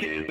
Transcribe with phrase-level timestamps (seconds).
[0.00, 0.24] Hey,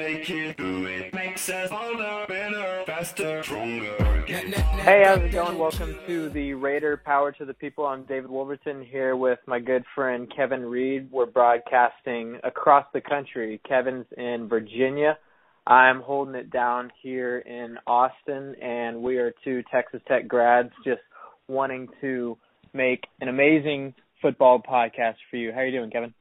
[5.06, 5.60] how's it going?
[5.60, 7.86] Welcome to the Raider Power to the People.
[7.86, 11.12] I'm David Wolverton here with my good friend Kevin Reed.
[11.12, 13.62] We're broadcasting across the country.
[13.68, 15.20] Kevin's in Virginia.
[15.68, 21.02] I'm holding it down here in Austin, and we are two Texas Tech grads just
[21.48, 22.40] wanting to
[22.74, 25.52] make an amazing football podcast for you.
[25.52, 26.16] How are you doing, Kevin?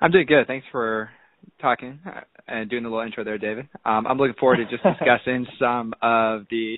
[0.00, 0.46] I'm doing good.
[0.46, 1.10] Thanks for
[1.60, 1.98] talking
[2.48, 3.68] and doing the little intro there, David.
[3.84, 6.76] Um, I'm looking forward to just discussing some of the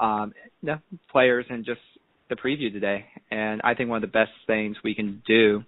[0.00, 0.74] um, you
[1.10, 1.80] players and just
[2.28, 3.06] the preview today.
[3.30, 5.62] And I think one of the best things we can do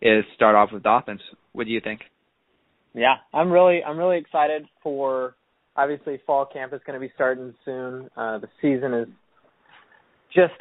[0.00, 1.20] is start off with the offense.
[1.52, 2.00] What do you think?
[2.94, 5.36] Yeah, I'm really I'm really excited for
[5.76, 8.10] obviously fall camp is going to be starting soon.
[8.16, 9.08] Uh, the season is
[10.34, 10.52] just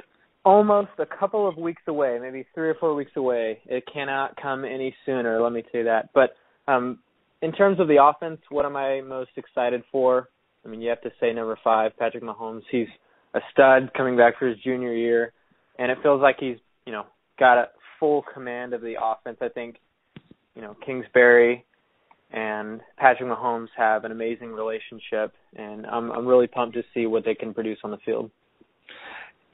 [0.46, 3.60] almost a couple of weeks away, maybe three or four weeks away.
[3.66, 5.42] It cannot come any sooner.
[5.42, 6.10] Let me say that.
[6.14, 6.36] But
[6.72, 7.00] um,
[7.42, 10.30] in terms of the offense, what am I most excited for?
[10.66, 12.62] I mean, you have to say number five, Patrick Mahomes.
[12.72, 12.88] He's
[13.34, 15.34] a stud coming back for his junior year,
[15.80, 17.06] and it feels like he's you know
[17.40, 19.38] got a full command of the offense.
[19.42, 19.78] I think
[20.56, 21.66] you know Kingsbury
[22.32, 27.26] and Patrick Mahomes have an amazing relationship, and I'm I'm really pumped to see what
[27.26, 28.30] they can produce on the field.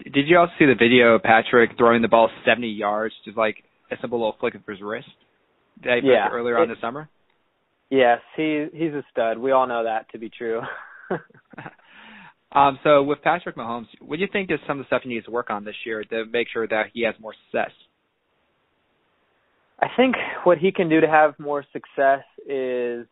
[0.04, 3.64] Did you also see the video of Patrick throwing the ball 70 yards, just like
[3.92, 5.08] a simple little flick of his wrist?
[5.84, 7.10] That yeah, earlier on this summer.
[7.90, 9.38] Yes, he he's a stud.
[9.38, 10.62] We all know that to be true.
[12.52, 15.10] um, so with Patrick Mahomes, what do you think is some of the stuff he
[15.10, 17.72] needs to work on this year to make sure that he has more success?
[19.80, 23.06] I think what he can do to have more success is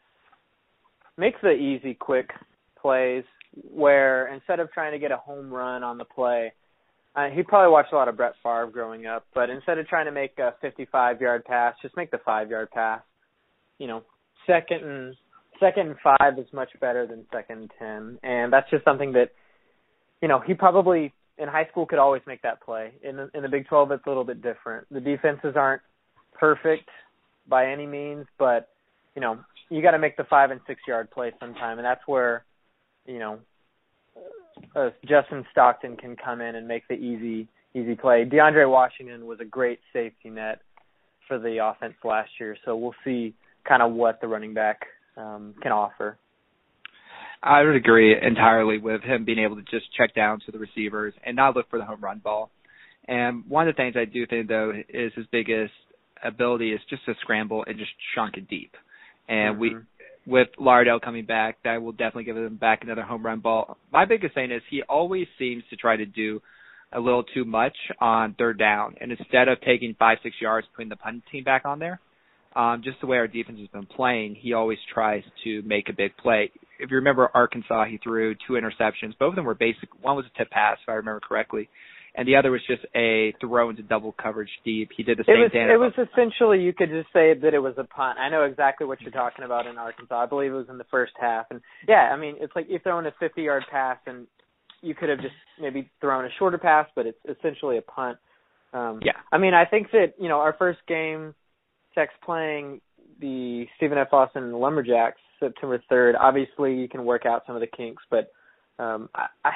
[1.18, 2.32] make the easy, quick
[2.82, 3.24] plays
[3.72, 6.52] where instead of trying to get a home run on the play,
[7.16, 10.06] uh, he probably watched a lot of Brett Favre growing up, but instead of trying
[10.06, 13.02] to make a 55 yard pass, just make the five yard pass.
[13.78, 14.04] You know,
[14.48, 15.16] second and
[15.60, 19.32] second and five is much better than second and ten, and that's just something that,
[20.22, 22.94] you know, he probably in high school could always make that play.
[23.04, 24.88] In the, in the Big 12, it's a little bit different.
[24.90, 25.82] The defenses aren't
[26.34, 26.90] perfect
[27.48, 28.70] by any means, but
[29.16, 29.40] you know,
[29.70, 32.46] you got to make the five and six yard play sometime, and that's where,
[33.06, 33.40] you know,
[34.76, 38.26] uh, Justin Stockton can come in and make the easy easy play.
[38.26, 40.62] DeAndre Washington was a great safety net
[41.28, 43.34] for the offense last year, so we'll see
[43.68, 44.82] kind of what the running back
[45.18, 46.18] um, can offer.
[47.44, 51.14] I would agree entirely with him being able to just check down to the receivers
[51.24, 52.50] and not look for the home run ball.
[53.08, 55.74] And one of the things I do think though is his biggest
[56.24, 58.76] ability is just to scramble and just chunk it deep.
[59.28, 59.62] And mm-hmm.
[59.62, 59.76] we
[60.28, 63.78] with Lauderdale coming back, that will definitely give him back another home run ball.
[63.94, 66.42] My biggest thing is he always seems to try to do
[66.92, 70.90] a little too much on third down, and instead of taking five six yards, putting
[70.90, 72.00] the punt team back on there,
[72.56, 75.94] um, just the way our defense has been playing, he always tries to make a
[75.94, 76.52] big play.
[76.80, 79.18] If you remember Arkansas, he threw two interceptions.
[79.20, 79.90] Both of them were basic.
[80.02, 81.70] One was a tip pass, if I remember correctly,
[82.16, 84.90] and the other was just a throw into double coverage deep.
[84.96, 85.70] He did the same it was, thing.
[85.70, 88.20] It was essentially you could just say that it was a punt.
[88.20, 90.24] I know exactly what you're talking about in Arkansas.
[90.24, 92.80] I believe it was in the first half, and yeah, I mean it's like you
[92.80, 94.28] throw throwing a 50 yard pass, and
[94.82, 98.18] you could have just maybe thrown a shorter pass, but it's essentially a punt.
[98.74, 99.14] Um, yeah.
[99.32, 101.34] I mean, I think that you know our first game
[101.96, 102.82] Tech's playing
[103.20, 104.12] the Stephen F.
[104.12, 106.14] Austin Lumberjacks September 3rd.
[106.20, 108.32] Obviously, you can work out some of the kinks, but
[108.78, 109.52] um, I, I,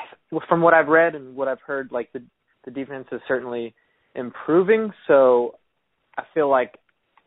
[0.48, 2.24] from what I've read and what I've heard, like the
[2.66, 3.74] the defense is certainly
[4.16, 4.92] improving.
[5.08, 5.56] So
[6.18, 6.78] I feel like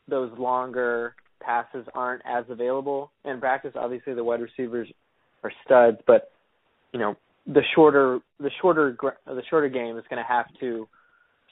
[0.09, 3.73] those longer passes aren't as available in practice.
[3.75, 4.89] Obviously, the wide receivers
[5.43, 6.31] are studs, but
[6.93, 8.97] you know the shorter the shorter
[9.27, 10.89] the shorter game is going to have to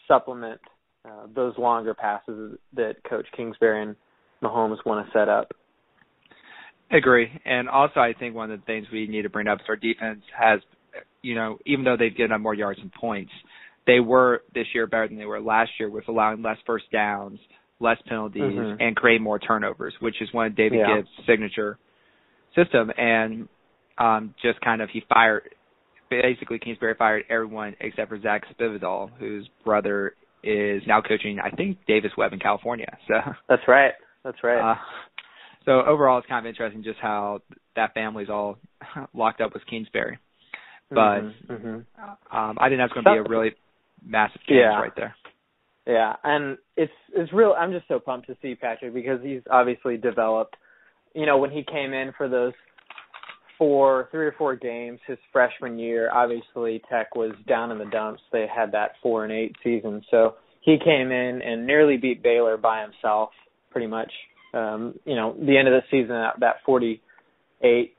[0.06, 0.60] supplement
[1.04, 3.96] uh, those longer passes that Coach Kingsbury and
[4.42, 5.52] Mahomes want to set up.
[6.90, 9.64] Agree, and also I think one of the things we need to bring up is
[9.68, 10.60] our defense has,
[11.22, 13.30] you know, even though they've given up more yards and points,
[13.86, 17.38] they were this year better than they were last year with allowing less first downs,
[17.78, 18.80] less penalties, mm-hmm.
[18.80, 20.96] and create more turnovers, which is one of David yeah.
[20.96, 21.78] Gibbs' signature
[22.56, 22.90] system.
[22.96, 23.48] And
[23.98, 25.54] um, just kind of he fired,
[26.10, 31.78] basically Kingsbury fired everyone except for Zach Spavital, whose brother is now coaching, I think,
[31.86, 32.96] Davis Webb in California.
[33.08, 33.14] So
[33.48, 33.92] that's right.
[34.24, 34.72] That's right.
[34.72, 34.76] Uh,
[35.64, 37.40] so overall, it's kind of interesting just how
[37.76, 38.58] that family's all
[39.14, 40.18] locked up with Kingsbury.
[40.90, 42.36] But mm-hmm, mm-hmm.
[42.36, 43.52] Um, I think that's going to be a really
[44.04, 44.80] massive change yeah.
[44.80, 45.14] right there.
[45.86, 47.54] Yeah, and it's it's real.
[47.58, 50.56] I'm just so pumped to see Patrick because he's obviously developed.
[51.14, 52.52] You know, when he came in for those
[53.60, 58.22] four, three or four games his freshman year, obviously Tech was down in the dumps.
[58.32, 62.56] They had that four and eight season, so he came in and nearly beat Baylor
[62.56, 63.30] by himself,
[63.70, 64.10] pretty much.
[64.54, 67.00] Um, you know, the end of the season that, that 40
[67.62, 67.94] eight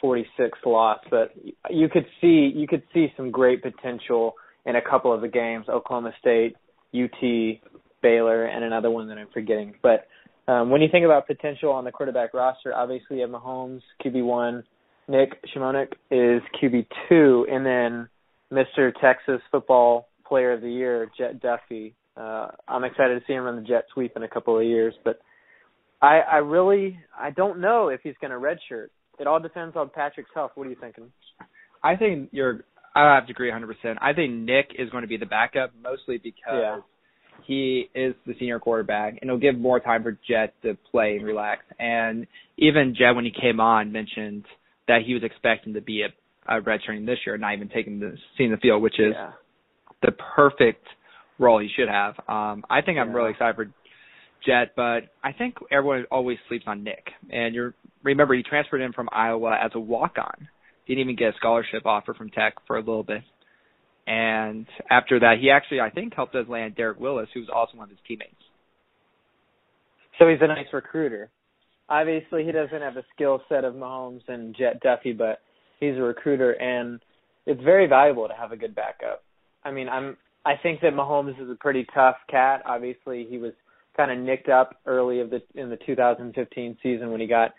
[0.00, 1.32] forty six loss, but
[1.70, 4.34] you could see you could see some great potential
[4.66, 6.56] in a couple of the games, Oklahoma State,
[6.94, 7.60] UT,
[8.02, 9.74] Baylor, and another one that I'm forgetting.
[9.82, 10.08] But
[10.48, 14.24] um, when you think about potential on the quarterback roster, obviously you have Mahomes, QB
[14.24, 14.64] one,
[15.08, 18.08] Nick Shimonek is QB two, and then
[18.52, 18.92] Mr.
[19.00, 21.94] Texas Football Player of the Year, Jett Duffey.
[22.16, 24.94] Uh, I'm excited to see him run the jet sweep in a couple of years,
[25.04, 25.20] but
[26.00, 28.88] I, I really I don't know if he's going to redshirt.
[29.18, 30.52] It all depends on Patrick's health.
[30.54, 31.12] What are you thinking?
[31.82, 32.64] I think you're.
[32.94, 33.96] I have to agree 100%.
[34.02, 36.80] I think Nick is going to be the backup mostly because yeah.
[37.46, 41.24] he is the senior quarterback, and it'll give more time for Jett to play and
[41.24, 41.62] relax.
[41.78, 42.26] And
[42.58, 44.44] even Jett, when he came on, mentioned
[44.88, 48.16] that he was expecting to be a, a redshirting this year, not even taking the
[48.36, 49.32] seeing the field, which is yeah.
[50.02, 50.86] the perfect
[51.38, 52.14] role he should have.
[52.28, 53.66] Um, I think I'm really excited for
[54.46, 57.06] Jett, but I think everyone always sleeps on Nick.
[57.30, 60.48] And you remember he transferred in from Iowa as a walk-on.
[60.86, 63.22] Didn't even get a scholarship offer from Tech for a little bit.
[64.06, 67.76] And after that, he actually I think helped us land Derrick Willies, who was also
[67.76, 68.34] one of his teammates.
[70.18, 71.30] So he's a nice recruiter.
[71.92, 75.40] Obviously, he doesn't have the skill set of Mahomes and Jett Duffey, but
[75.78, 77.00] he's a recruiter, and
[77.44, 79.22] it's very valuable to have a good backup.
[79.62, 80.16] I mean, I'm
[80.46, 82.62] I think that Mahomes is a pretty tough cat.
[82.64, 83.52] Obviously, he was
[83.94, 87.50] kind of nicked up early of the in the 2015 season when he got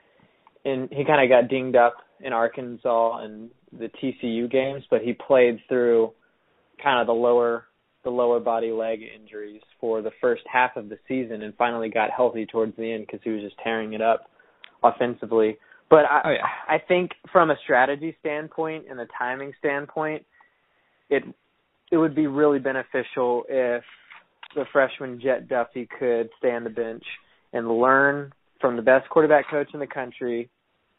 [0.66, 0.90] in.
[0.92, 5.60] He kind of got dinged up in Arkansas and the TCU games, but he played
[5.70, 6.12] through
[6.82, 7.66] kind of the lower
[8.04, 12.10] the lower body leg injuries for the first half of the season and finally got
[12.12, 14.30] healthy towards the end because he was just tearing it up
[14.84, 15.58] offensively.
[15.90, 16.46] But I, Oh, yeah.
[16.68, 20.26] I think from a strategy standpoint and a timing standpoint,
[21.10, 21.24] it
[21.92, 23.84] it would be really beneficial if
[24.56, 27.04] the freshman Jett Duffey could stay on the bench
[27.54, 30.50] and learn from the best quarterback coach in the country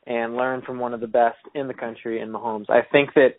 [0.07, 2.69] and learn from one of the best in the country in Mahomes.
[2.69, 3.31] I think that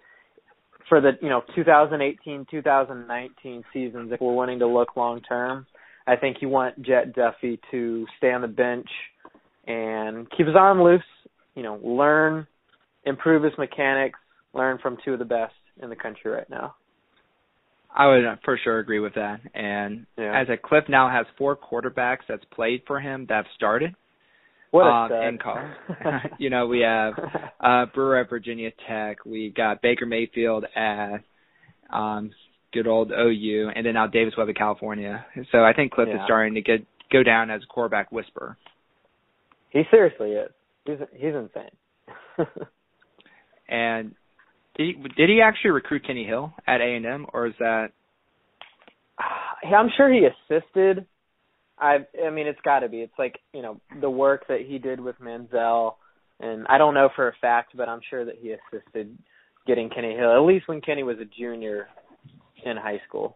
[0.90, 5.66] for the you know 2018 2019 seasons if we're wanting to look long term
[6.08, 8.88] i think you want Jett Duffey to stay on the bench
[9.68, 11.02] and keep his arm loose
[11.56, 12.48] you know learn
[13.06, 14.20] improve his mechanics
[14.54, 16.76] learn from two of the best in the country right now
[17.98, 19.40] I would uh, for sure agree with that.
[19.54, 20.38] And Yeah.
[20.38, 23.96] as a Cliff now has four quarterbacks that's played for him that have started
[24.76, 26.32] what um, college.
[26.40, 27.14] you know, we have
[27.60, 31.18] uh Brewer at Virginia Tech, we got Baker Mayfield at
[31.92, 32.32] um
[32.74, 35.26] good old OU, and then now Davis Webb at California.
[35.52, 38.58] So I think Cliff is starting to get go down as a quarterback whisperer.
[39.70, 40.52] he seriously is
[40.86, 41.70] he's he's insane
[43.68, 44.14] And
[44.78, 47.88] did he, did he actually recruit Kenny Hill at A and M, or is that
[49.64, 51.06] I'm sure he assisted.
[51.78, 53.02] I I mean it's got to be.
[53.02, 55.96] It's like you know the work that he did with Manziel,
[56.40, 59.18] and I don't know for a fact, but I'm sure that he assisted
[59.68, 61.88] getting Kenny Hill at least when Kenny was a junior
[62.66, 63.36] in high school.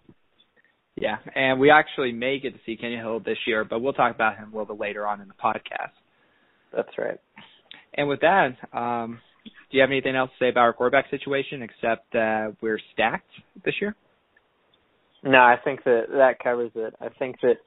[0.95, 1.17] yeah?
[1.35, 4.37] And we actually may get to see Kenny Hill this year, but we'll talk about
[4.37, 5.93] him a little bit later on in the podcast.
[6.75, 7.19] That's right.
[7.93, 11.61] And with that, um, do you have anything else to say about our quarterback situation
[11.61, 13.29] except that we're stacked
[13.65, 13.95] this year?
[15.23, 16.93] No, I think that that covers it.
[17.01, 17.57] I think that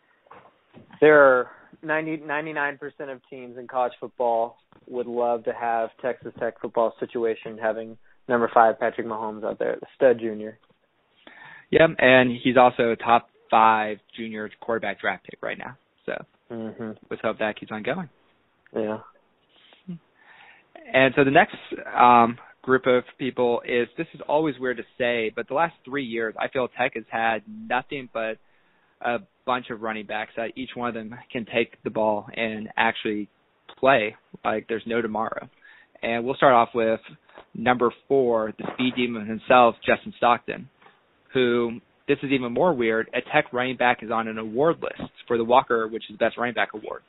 [1.01, 1.51] there are
[1.83, 2.79] 90 99%
[3.13, 7.97] of teams in college football would love to have Texas Tech football situation having
[8.29, 10.59] number 5 Patrick Mahomes out there, the stud junior.
[11.71, 15.77] Yep, and he's also a top five junior quarterback draft pick right now.
[16.07, 16.97] So Mhm.
[17.11, 18.09] let's hope that keeps on going.
[18.75, 19.01] Yeah.
[20.93, 21.57] And so the next
[21.95, 26.05] um, group of people is this is always weird to say, but the last three
[26.05, 28.39] years I feel Tech has had nothing but
[29.05, 32.69] a bunch of running backs that each one of them can take the ball and
[32.77, 33.29] actually
[33.79, 35.49] play like there's no tomorrow.
[36.03, 37.01] And we'll start off with
[37.55, 40.69] number four, the speed demon himself, Justin Stockton,
[41.33, 43.09] who this is even more weird.
[43.15, 46.25] A Tech running back is on an award list for the Walker, which is the
[46.25, 47.03] Best Running Back Award.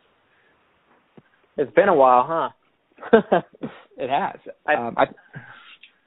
[1.58, 2.52] It's been a while,
[3.12, 3.42] huh?
[3.98, 4.40] It has.
[4.68, 5.06] I- um, I,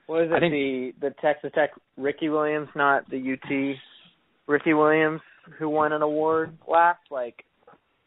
[0.07, 0.41] What is it?
[0.41, 3.77] think- the the Texas Tech Ricky Williams, not the UT
[4.49, 5.21] Ricky Williams,
[5.59, 7.45] who won an award last like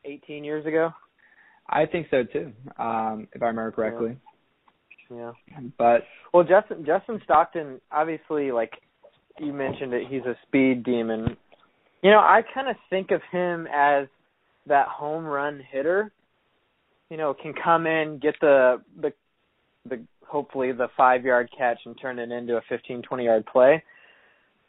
[0.05, 0.91] 18 years ago.
[1.69, 4.17] I think so too, um, if I remember correctly.
[5.09, 5.31] Yeah.
[5.77, 6.03] But
[6.33, 8.71] Well, Justin Justin Stockton, obviously, like
[9.39, 11.35] you mentioned it, he's a speed demon.
[12.01, 14.07] You know, I kind of think of him as
[14.67, 16.11] that home run hitter.
[17.09, 19.13] You know, can come in, get the the
[19.87, 23.83] the hopefully the five yard catch and turn it into a fifteen twenty yard play.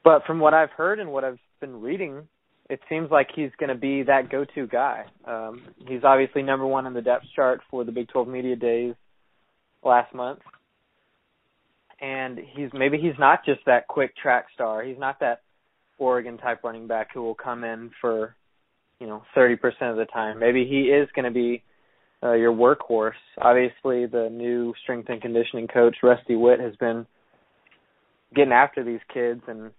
[0.03, 2.27] But from what I've heard and what I've been reading,
[2.71, 5.05] it seems like he's going to be that go to guy.
[5.27, 8.95] Um, he's obviously number one in the depth chart for the Big Twelve media days.
[9.85, 10.39] last month.
[12.01, 14.83] And he's maybe he's not just that quick track star.
[14.83, 15.43] He's not that
[15.99, 18.35] Oregon type running back who will come in for,
[19.01, 19.57] you know, 30%
[19.91, 20.39] of the time.
[20.39, 21.63] Maybe he is going to be
[22.23, 23.13] uh, your workhorse.
[23.39, 27.07] Obviously, the new strength and conditioning coach Rusty Whitt has been
[28.35, 29.73] getting after these kids and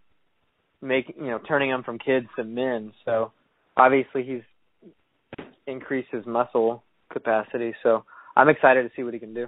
[0.82, 2.94] making you know turning them from kids to men.
[3.06, 3.32] So
[3.78, 7.74] obviously he's increased his muscle capacity.
[7.84, 8.04] So
[8.36, 9.48] I'm excited to see what he can do.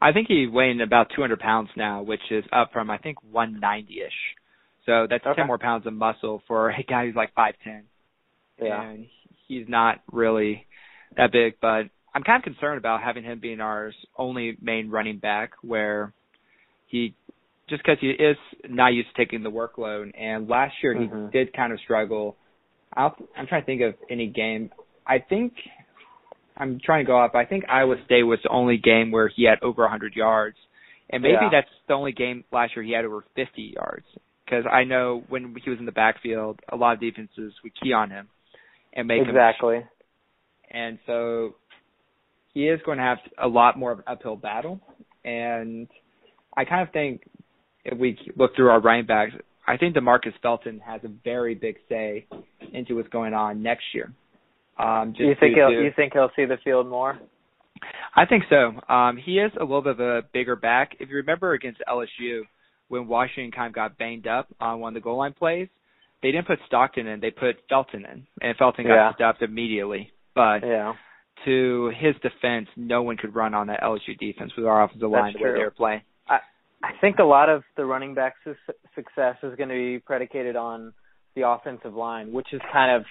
[0.00, 4.00] I think he's weighing about 200 pounds now, which is up from I think 190
[4.00, 4.12] ish.
[4.84, 5.36] So that's okay.
[5.36, 7.82] 10 more pounds of muscle for a guy who's like 5'10.
[8.60, 8.82] Yeah.
[8.82, 9.06] And
[9.46, 10.66] he's not really
[11.16, 15.18] that big, but I'm kind of concerned about having him being our only main running
[15.18, 16.12] back where
[16.88, 17.14] he
[17.68, 18.36] just because he is
[18.68, 20.12] not used to taking the workload.
[20.18, 21.30] And last year he mm-hmm.
[21.30, 22.36] did kind of struggle.
[22.94, 24.70] I'll, I'm trying to think of any game.
[25.06, 25.54] I think
[26.56, 27.34] I'm trying to go up.
[27.34, 30.56] I think Iowa State was the only game where he had over 100 yards,
[31.10, 31.48] and maybe yeah.
[31.50, 34.04] that's the only game last year he had over 50 yards.
[34.44, 37.92] Because I know when he was in the backfield, a lot of defenses would key
[37.92, 38.28] on him
[38.92, 39.76] and make exactly.
[39.76, 39.88] him.
[40.70, 41.54] And so
[42.52, 44.80] he is going to have a lot more of an uphill battle.
[45.24, 45.88] And
[46.56, 47.22] I kind of think
[47.84, 49.32] if we look through our running backs,
[49.66, 52.26] I think Demarcus Felton has a very big say
[52.72, 54.12] into what's going on next year.
[54.78, 57.18] Um, you think he'll to, you think he'll see the field more?
[58.16, 58.80] I think so.
[58.92, 60.96] Um, he is a little bit of a bigger back.
[61.00, 62.42] If you remember against LSU,
[62.88, 65.68] when Washington kind of got banged up on one of the goal line plays,
[66.22, 69.14] they didn't put Stockton in; they put Felton in, and Felton got yeah.
[69.14, 70.10] stopped immediately.
[70.34, 70.94] But yeah.
[71.44, 75.32] to his defense, no one could run on that LSU defense with our offensive line
[75.32, 76.02] That's the way they were playing.
[76.82, 78.54] I think a lot of the running back su-
[78.94, 80.92] success is going to be predicated on
[81.36, 83.04] the offensive line, which is kind of,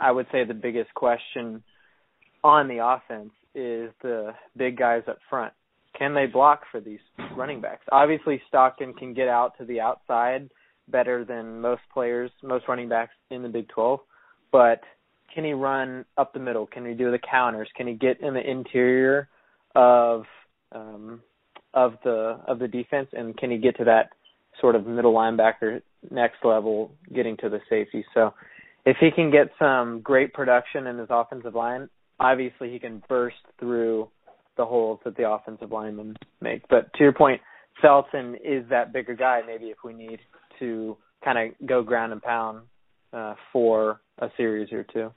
[0.00, 1.62] I would say, the biggest question
[2.44, 5.52] on the offense is the big guys up front.
[5.98, 6.98] Can they block for these
[7.36, 7.84] running backs?
[7.90, 10.50] Obviously, Stockton can get out to the outside
[10.88, 14.00] better than most players, most running backs in the Big 12,
[14.52, 14.80] but
[15.34, 16.66] can he run up the middle?
[16.66, 17.68] Can he do the counters?
[17.76, 19.28] Can he get in the interior
[19.74, 20.24] of
[20.72, 21.22] um,
[21.76, 24.10] of the of the defense, and can he get to that
[24.60, 28.04] sort of middle linebacker next level, getting to the safety?
[28.14, 28.34] So,
[28.84, 33.36] if he can get some great production in his offensive line, obviously he can burst
[33.60, 34.08] through
[34.56, 36.62] the holes that the offensive linemen make.
[36.68, 37.42] But to your point,
[37.82, 39.42] Felton is that bigger guy.
[39.46, 40.18] Maybe if we need
[40.58, 42.62] to kind of go ground and pound
[43.12, 45.12] uh, for a series or two.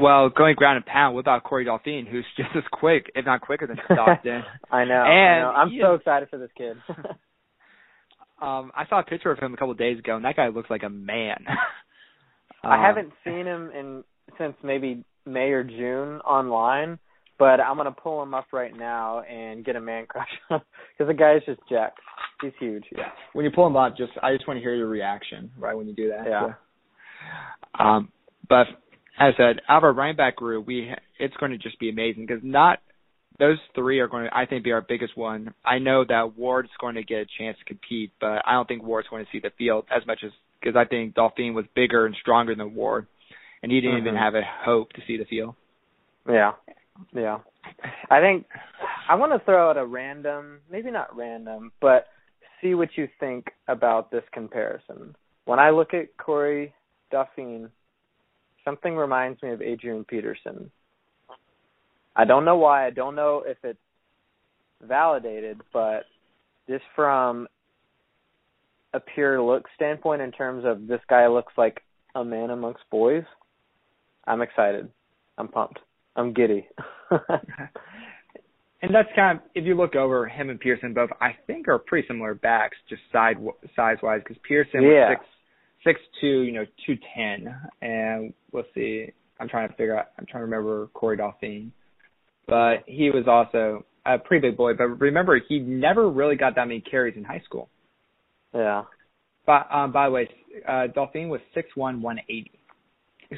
[0.00, 3.40] Well, going ground and pound, what about Corey Dauphine, who's just as quick, if not
[3.40, 4.42] quicker than Stockton?
[4.70, 5.02] I know.
[5.04, 5.50] And I know.
[5.50, 6.76] I'm so is- excited for this kid.
[8.40, 10.48] um, I saw a picture of him a couple of days ago, and that guy
[10.48, 11.44] looks like a man.
[12.64, 14.04] I Um, haven't seen him in
[14.36, 16.98] since maybe May or June online,
[17.38, 20.60] but I'm gonna pull him up right now and get a man crush on
[20.96, 22.00] because the guy is just jacked.
[22.42, 22.84] He's huge.
[22.96, 23.10] Yeah.
[23.32, 25.86] When you pull him up, just I just want to hear your reaction, right, when
[25.88, 26.26] you do that.
[26.26, 26.46] Yeah.
[27.78, 28.12] So, um,
[28.48, 28.66] but
[29.18, 31.90] as I said, out of our running back group, we it's going to just be
[31.90, 32.78] amazing because not
[33.38, 35.54] those three are going to I think be our biggest one.
[35.64, 38.82] I know that Ward's going to get a chance to compete, but I don't think
[38.82, 42.06] Ward's going to see the field as much as because I think Dauphine was bigger
[42.06, 43.06] and stronger than Ward,
[43.62, 44.18] and he didn't even Mhm.
[44.18, 45.54] have a hope to see the field.
[46.28, 46.52] Yeah.
[47.12, 47.38] Yeah.
[48.10, 48.46] I think
[49.08, 52.08] I want to throw out a random, maybe not random, but
[52.60, 55.14] see what you think about this comparison.
[55.44, 56.74] When I look at Corey
[57.10, 57.70] Dauphine,
[58.68, 60.70] something reminds me of Adrian Peterson.
[62.14, 62.86] I don't know why.
[62.86, 63.78] I don't know if it's
[64.86, 66.04] validated, but
[66.68, 67.48] just from
[68.92, 71.80] a pure look standpoint, in terms of this guy looks like
[72.14, 73.24] a man amongst boys,
[74.26, 74.90] I'm excited.
[75.38, 75.78] I'm pumped.
[76.14, 76.68] I'm giddy.
[78.80, 81.80] And that's kind of if you look over him and Pearson both, I think are
[81.80, 83.36] pretty similar backs, just side
[83.74, 84.20] size wise.
[84.22, 85.08] Because Pearson Yeah.
[85.08, 85.26] was six
[85.88, 89.06] six two, you know, two ten, and we'll see.
[89.40, 90.08] I'm trying to figure out.
[90.18, 91.72] I'm trying to remember Corey Dauphine,
[92.46, 94.74] but he was also a pretty big boy.
[94.74, 97.68] But remember, he never really got that many carries in high school.
[98.54, 98.84] yeah.
[99.46, 100.28] But um, by the way,
[100.68, 102.52] uh, Dauphine was six one, one eighty.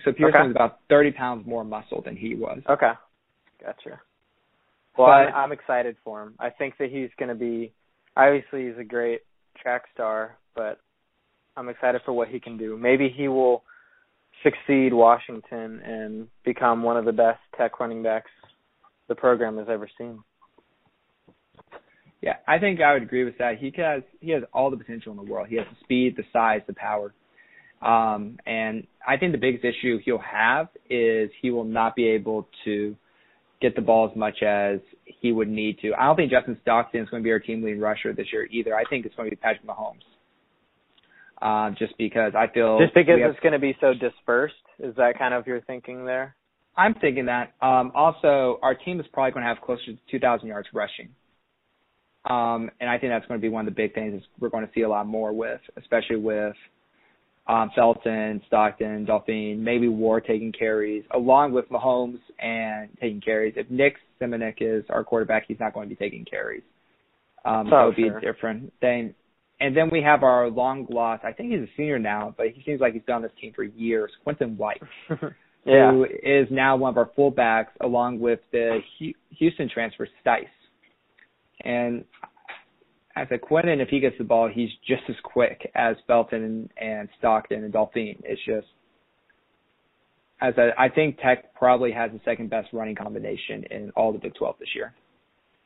[0.04, 0.46] So Pearson Okay.
[0.48, 2.60] was about thirty pounds more muscle than he was.
[2.68, 2.92] Okay.
[3.62, 4.00] Gotcha.
[4.98, 6.34] Well, But- I'm, I'm excited for him.
[6.40, 7.72] I think that he's going to be.
[8.16, 9.20] Obviously, he's a great
[9.62, 10.80] track star, but
[11.56, 12.76] I'm excited for what he can do.
[12.76, 13.62] Maybe he will
[14.42, 18.30] succeed Washington and become one of the best tech running backs
[19.08, 20.20] the program has ever seen.
[22.22, 23.58] Yeah, I think I would agree with that.
[23.58, 25.48] He has he has all the potential in the world.
[25.48, 27.14] He has the speed, the size, the power.
[27.80, 32.46] Um, and I think the biggest issue he'll have is he will not be able
[32.66, 32.94] to
[33.62, 35.92] get the ball as much as he would need to.
[35.94, 38.46] I don't think Justin Stockton is going to be our team leading rusher this year
[38.50, 38.74] either.
[38.74, 40.04] I think it's going to be Patrick Mahomes.
[41.42, 44.54] Um, just because I feel just because have, it's going to be so dispersed.
[44.78, 46.36] Is that kind of your thinking there?
[46.76, 47.54] I'm thinking that.
[47.62, 51.08] Um, also, our team is probably going to have closer to 2,000 yards rushing.
[52.28, 54.66] Um, and I think that's going to be one of the big things we're going
[54.66, 56.54] to see a lot more with, especially with
[57.46, 63.54] um, Felton, Stockton, Dauphine, maybe Ward taking carries, along with Mahomes and taking carries.
[63.56, 66.62] If Nick Shimonek is our quarterback, he's not going to be taking carries.
[67.44, 68.20] Um, oh, that would sure.
[68.20, 69.14] be a different thing.
[69.60, 71.20] And then we have our long loss.
[71.22, 73.52] I think he's a senior now, but he seems like he's been on this team
[73.54, 74.10] for years.
[74.24, 74.80] Quinton White,
[75.66, 75.90] yeah.
[75.92, 78.80] who is now one of our fullbacks, along with the
[79.38, 80.46] Houston transfer Stice.
[81.62, 82.04] And
[83.14, 86.70] I said Quinton, if he gets the ball, he's just as quick as Felton and,
[86.80, 88.22] and Stockton and Dauphine.
[88.24, 88.66] It's just,
[90.40, 94.18] as I, I think Tech probably has the second best running combination in all the
[94.18, 94.94] Big 12 this year.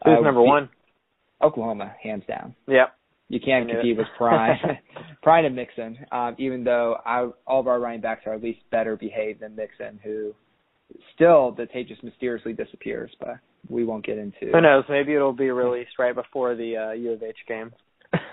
[0.04, 0.68] Who's Uh, number one?
[1.40, 2.56] Oklahoma, hands down.
[2.66, 2.92] Yep.
[3.28, 4.78] You can't compete with Perine,
[5.24, 5.98] Perine and Mixon.
[6.12, 9.56] Um, even though I, all of our running backs are at least better behaved than
[9.56, 10.34] Mixon, who
[11.14, 13.10] still the tape just mysteriously disappears.
[13.18, 13.36] But
[13.68, 14.52] we won't get into.
[14.52, 14.84] Who knows?
[14.88, 17.72] Maybe it'll be released right before the uh, U of H game.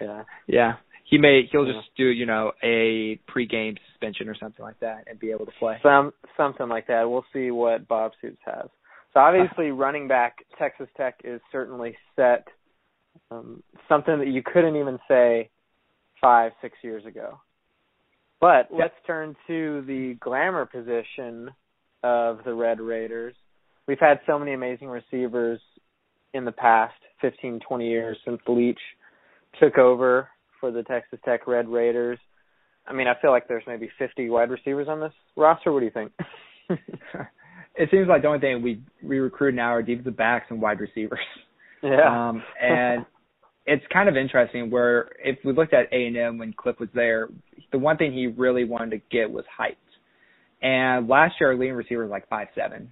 [0.00, 0.24] Yeah.
[0.46, 0.72] yeah.
[1.04, 1.74] He may he'll Yeah.
[1.74, 5.52] just do, you know, a pregame suspension or something like that and be able to
[5.58, 5.78] play.
[5.82, 7.08] Some something like that.
[7.08, 8.66] We'll see what Bob Stoops has.
[9.14, 12.48] So obviously, running back Texas Tech is certainly set.
[13.30, 15.50] Um, something that you couldn't even say
[16.20, 17.40] five, six years ago.
[18.40, 18.78] But Yeah.
[18.78, 21.50] let's turn to the glamour position
[22.02, 23.34] of the Red Raiders.
[23.86, 25.60] We've had so many amazing receivers
[26.32, 28.80] in the past 15, 20 years since Leach
[29.58, 30.28] took over
[30.60, 32.18] for the Texas Tech Red Raiders.
[32.86, 35.72] I mean, I feel like there's maybe 50 wide receivers on this roster.
[35.72, 36.12] What do you think?
[37.74, 40.80] it seems like the only thing we we recruit now are defensive backs and wide
[40.80, 41.18] receivers.
[41.82, 42.28] Yeah.
[42.28, 43.06] Um, and
[43.66, 46.88] it's kind of interesting where if we looked at A and M when Cliff was
[46.94, 47.28] there,
[47.72, 49.78] the one thing he really wanted to get was height.
[50.62, 52.90] And last year our leading receiver was like five seven,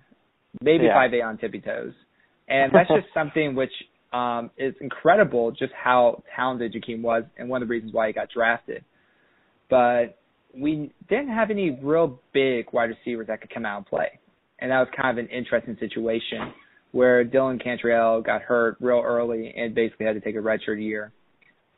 [0.62, 0.94] maybe Yeah.
[0.94, 1.92] five eight on tippy toes.
[2.48, 3.72] And that's just something which
[4.12, 8.12] um is incredible just how talented Jakeem was and one of the reasons why he
[8.12, 8.84] got drafted.
[9.68, 10.18] But
[10.54, 14.18] we didn't have any real big wide receivers that could come out and play.
[14.60, 16.52] And that was kind of an interesting situation
[16.92, 21.12] where Dylan Cantrell got hurt real early and basically had to take a redshirt year.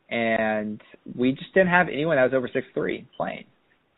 [0.09, 0.81] And
[1.15, 3.45] we just didn't have anyone that was over six three playing.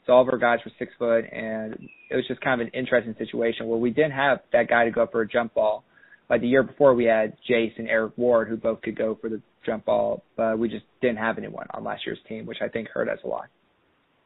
[0.06, 1.73] So all of our guys were six foot and
[2.10, 4.91] it was just kind of an interesting situation where we didn't have that guy to
[4.91, 5.84] go for a jump ball.
[6.30, 9.30] Like the year before we had Jace and Eric Ward who both could go for
[9.30, 12.67] the jump ball, but we just didn't have anyone on last year's team, which I
[12.67, 13.45] think hurt us a lot.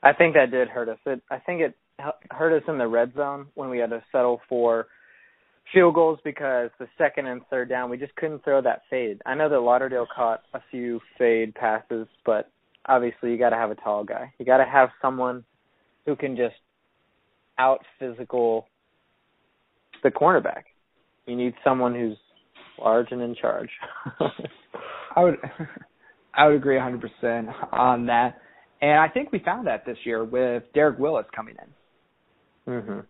[0.04, 1.00] I think that did hurt us.
[1.06, 1.76] It, I think it
[2.30, 4.88] hurt us in the red zone when we had to settle for
[5.74, 9.22] field goals because the second and third down we just couldn't throw that fade.
[9.26, 12.50] I know that Lauderdale caught a few fade passes, but
[12.86, 14.34] obviously you got to have a tall guy.
[14.40, 15.44] You got to have someone
[16.06, 16.56] who can just
[17.58, 18.68] out physical
[20.04, 20.64] the cornerback.
[21.26, 22.18] You need someone who's
[22.80, 23.70] large and in charge.
[25.16, 25.36] I would
[26.34, 28.40] I would agree 100% on that.
[28.80, 31.56] And I think we found that this year with Derrick Willies coming
[32.68, 32.74] in.
[32.74, 33.06] mhm.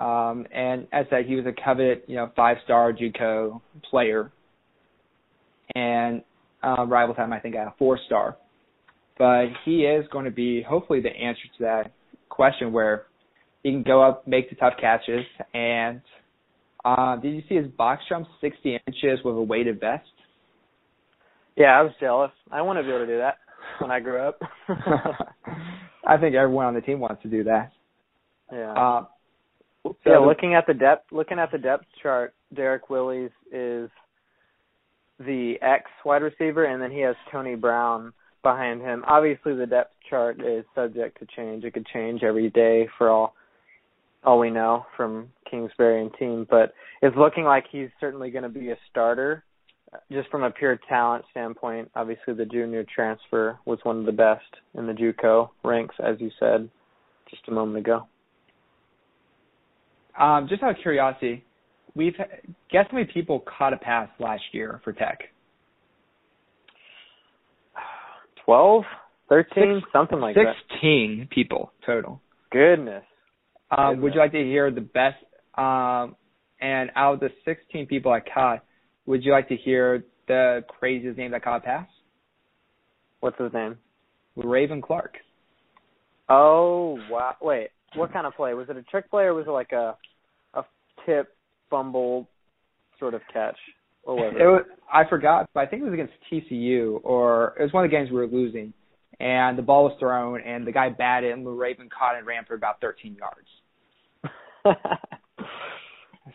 [0.00, 4.32] Um, and as I said, he was a coveted, you know, five-star JUCO player,
[5.74, 6.22] and
[6.62, 8.36] uh, rival time I think at a four-star.
[9.18, 11.92] But he is going to be hopefully the answer to that
[12.28, 13.04] question, where
[13.62, 15.24] he can go up, make the tough catches,
[15.54, 16.00] and
[16.84, 20.04] uh, did you see his box jump 60 inches with a weighted vest?
[21.56, 22.30] Yeah, I was jealous.
[22.50, 23.36] I want to be able to do that
[23.78, 24.40] when I grew up.
[26.06, 27.72] I think everyone on the team wants to do that.
[28.52, 28.72] yeah.
[28.72, 29.04] Uh,
[29.84, 33.90] so yeah, looking at the depth looking at the depth chart, Derrick Willies is
[35.18, 39.04] the X wide receiver and then he has Tony Brown behind him.
[39.06, 41.64] Obviously the depth chart is subject to change.
[41.64, 43.34] It could change every day for all
[44.24, 48.48] all we know from Kingsbury and team, but it's looking like he's certainly going to
[48.48, 49.42] be a starter
[50.12, 51.90] just from a pure talent standpoint.
[51.96, 56.30] Obviously the junior transfer was one of the best in the JUCO ranks as you
[56.38, 56.70] said
[57.28, 58.06] just a moment ago.
[60.18, 61.44] Um, just out of curiosity,
[61.94, 62.14] we've
[62.70, 65.20] guess how many people caught a pass last year for Tech?
[68.44, 68.84] Twelve,
[69.28, 70.54] thirteen, Six- something like that.
[70.70, 72.20] Sixteen people total.
[72.50, 73.04] Goodness.
[73.70, 74.02] Um, Goodness.
[74.02, 75.16] would you like to hear the best?
[75.56, 76.16] Um,
[76.60, 78.64] and out of the sixteen people I caught,
[79.06, 81.88] would you like to hear the craziest name that caught a pass?
[83.20, 83.78] What's his name?
[84.36, 85.16] Raven Clark.
[86.28, 87.34] Oh wow!
[87.40, 88.76] Wait, what kind of play was it?
[88.76, 89.96] A trick play or was it like a
[90.54, 90.62] a
[91.06, 91.34] tip
[91.70, 92.28] fumble
[92.98, 93.56] sort of catch?
[94.04, 94.42] Or was it?
[94.42, 97.84] It was, I forgot, but I think it was against TCU, or it was one
[97.84, 98.72] of the games we were losing,
[99.20, 102.44] and the ball was thrown, and the guy batted, and Le'Raven caught it and ran
[102.44, 103.46] for about 13 yards.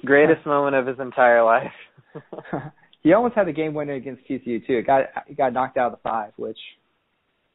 [0.06, 1.72] Greatest moment of his entire life.
[3.04, 4.78] he almost had the game winner against TCU too.
[4.78, 6.58] It got he got knocked out of the five, which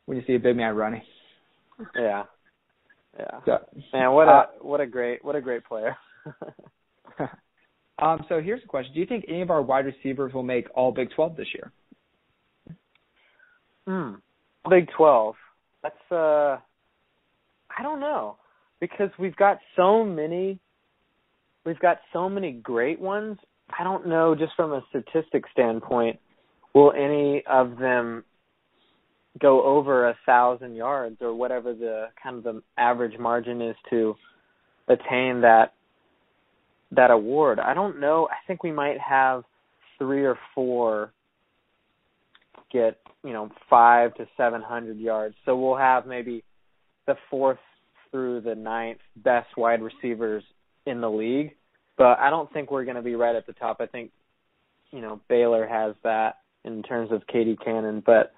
[0.06, 1.02] when you see a big man running.
[1.94, 2.24] Yeah.
[3.18, 3.38] Yeah.
[3.44, 3.58] So,
[3.92, 5.96] Man, what a uh, what a great what a great player.
[7.98, 10.66] um, so here's a question: Do you think any of our wide receivers will make
[10.74, 11.72] All Big 12 this year?
[13.86, 14.14] Hmm.
[14.70, 15.34] Big Twelve.
[15.82, 16.58] That's uh
[17.76, 18.36] I don't know.
[18.80, 20.58] Because we've got so many
[21.64, 23.38] we've got so many great ones.
[23.76, 26.18] I don't know just from a statistic standpoint,
[26.74, 28.24] will any of them
[29.40, 34.14] go over a thousand yards or whatever the kind of the average margin is to
[34.88, 35.72] attain that
[36.90, 37.58] that award.
[37.58, 38.28] I don't know.
[38.30, 39.44] I think we might have
[39.98, 41.12] three or four
[42.70, 45.34] get, you know, five to seven hundred yards.
[45.44, 46.44] So we'll have maybe
[47.06, 47.58] the fourth
[48.10, 50.44] through the ninth best wide receivers
[50.84, 51.54] in the league.
[51.96, 53.78] But I don't think we're gonna be right at the top.
[53.80, 54.10] I think,
[54.90, 58.32] you know, Baylor has that in terms of KD Cannon, but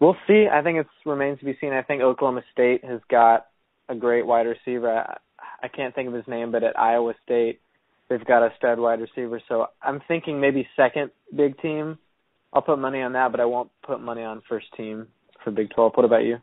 [0.00, 0.46] we'll see.
[0.52, 1.72] I think it remains to be seen.
[1.72, 3.46] I think Oklahoma State has got
[3.88, 4.90] a great wide receiver.
[4.90, 5.18] I,
[5.62, 7.60] I can't think of his name, but at Iowa State,
[8.08, 9.40] they've got a stud wide receiver.
[9.48, 11.98] So I'm thinking maybe second big team.
[12.52, 15.06] I'll put money on that, but I won't put money on first team
[15.44, 15.92] for Big 12.
[15.94, 16.38] What about you?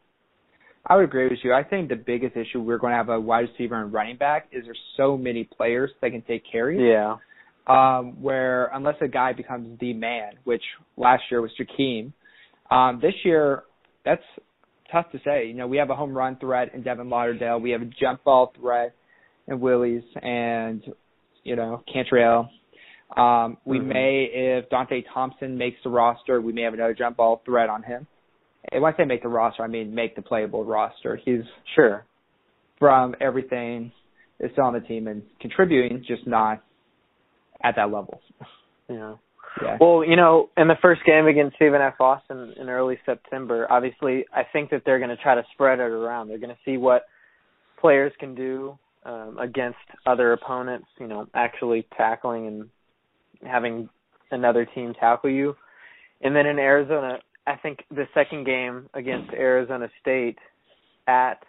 [0.85, 1.53] I would agree with you.
[1.53, 4.47] I think the biggest issue we're going to have a wide receiver and running back
[4.53, 6.79] is there's so many players that can take carries.
[6.81, 7.17] Yeah.
[7.67, 10.63] Um, where unless a guy becomes the man, which
[10.95, 12.13] last year was Jakeem,
[12.71, 13.63] um, this year
[14.05, 14.23] that's
[14.91, 15.47] tough to say.
[15.47, 17.59] You know, we have a home run threat in Devin Lauderdale.
[17.59, 18.93] We have a jump ball threat
[19.47, 20.83] in Willies and
[21.43, 22.49] you know Cantrell.
[23.15, 23.85] Um, we Mhm.
[23.85, 27.83] may, if Dante Thompson makes the roster, we may have another jump ball threat on
[27.83, 28.05] him.
[28.69, 31.15] And when I say make the roster, I mean make the playable roster.
[31.15, 32.03] He's Sure.
[32.79, 33.91] from everything
[34.39, 36.61] is still on the team and contributing, just not
[37.63, 38.21] at that level.
[38.89, 39.15] Yeah.
[39.61, 39.77] Yeah.
[39.79, 41.99] Well, you know, in the first game against Stephen F.
[41.99, 45.83] Austin in early September, obviously, I think that they're going to try to spread it
[45.83, 46.27] around.
[46.27, 47.03] They're going to see what
[47.79, 50.87] players can do um, against other opponents.
[50.99, 52.69] You know, actually tackling and
[53.49, 53.89] having
[54.31, 55.55] another team tackle you.
[56.21, 60.37] And then in Arizona, I think the second game against Arizona State
[61.07, 61.43] at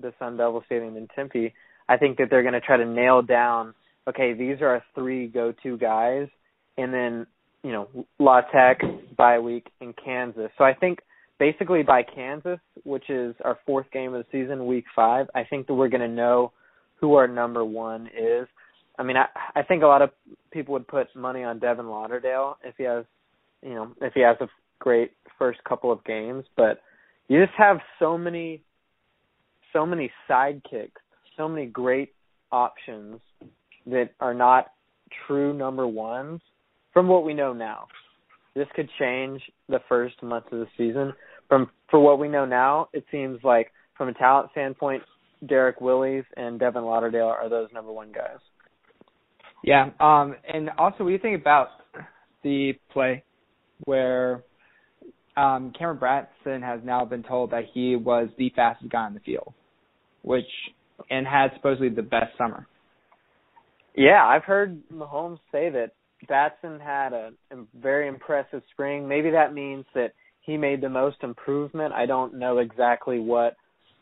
[0.00, 1.54] the Sun Devil Stadium in Tempe,
[1.88, 3.74] I think that they're going to try to nail down.
[4.08, 6.28] Okay, these are our three go-to guys,
[6.76, 7.26] and then
[7.64, 8.80] you know, La Tech
[9.16, 10.50] bye week in Kansas.
[10.58, 11.00] So I think
[11.40, 15.66] basically by Kansas, which is our fourth game of the season, week five, I think
[15.66, 16.52] that we're going to know
[17.00, 18.46] who our number one is.
[18.98, 20.10] I mean, I I think a lot of
[20.52, 23.06] people would put money on Devin Lauderdale if he has,
[23.62, 24.48] you know, if he has a
[24.78, 26.82] great first couple of games, but
[27.28, 28.62] you just have so many,
[29.72, 30.92] so many sidekicks,
[31.36, 32.12] so many great
[32.52, 33.20] options
[33.86, 34.66] that are not
[35.26, 36.40] true number ones
[36.94, 37.88] from what we know now.
[38.54, 41.12] This could change the first month of the season.
[41.48, 45.02] From for what we know now, it seems like from a talent standpoint,
[45.46, 48.38] Derrick Willies and Devin Lauderdale are those number one guys.
[49.62, 49.90] Yeah.
[50.00, 51.68] Um, and also, what do you think about
[52.42, 53.24] the play
[53.84, 54.44] where
[55.36, 59.20] um, Cameron Batson has now been told that he was the fastest guy on the
[59.20, 59.52] field,
[60.22, 60.44] which
[61.10, 62.66] and had supposedly the best summer.
[63.96, 65.90] Yeah, I've heard Mahomes say that
[66.26, 69.08] Batson had a, a very impressive spring.
[69.08, 71.94] Maybe that means that he made the most improvement.
[71.94, 73.56] I don't know exactly what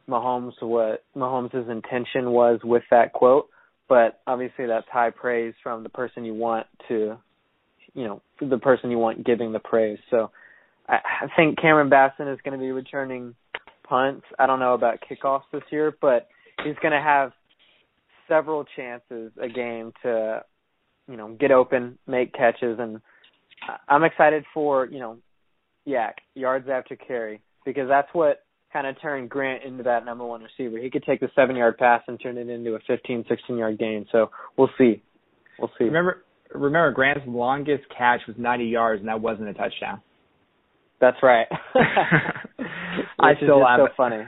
[0.08, 3.48] Mahomes what Mahomes' intention was with that quote,
[3.88, 7.16] but obviously that's high praise from the person you want to,
[7.94, 9.98] you know, the person you want giving the praise.
[10.10, 10.30] So
[10.88, 13.34] I, I think Cameron Batson is going to be returning
[13.88, 14.24] punts.
[14.38, 16.28] I don't know about kickoffs this year, but
[16.64, 17.32] he's going to have
[18.28, 20.42] several chances a game to
[21.12, 23.00] you know, get open, make catches, and
[23.86, 25.18] I'm excited for you know,
[25.86, 30.42] YAC yards after carry because that's what kind of turned Grant into that number one
[30.42, 30.78] receiver.
[30.78, 33.78] He could take the seven yard pass and turn it into a 15, 16 yard
[33.78, 34.06] gain.
[34.10, 35.02] So we'll see,
[35.58, 35.84] we'll see.
[35.84, 40.00] Remember, remember, Grant's longest catch was 90 yards, and that wasn't a touchdown.
[40.98, 41.46] That's right.
[43.20, 44.24] I still have so funny.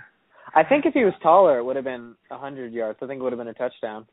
[0.55, 2.99] I think if he was taller, it would have been hundred yards.
[3.03, 4.07] I think it would have been a touchdown.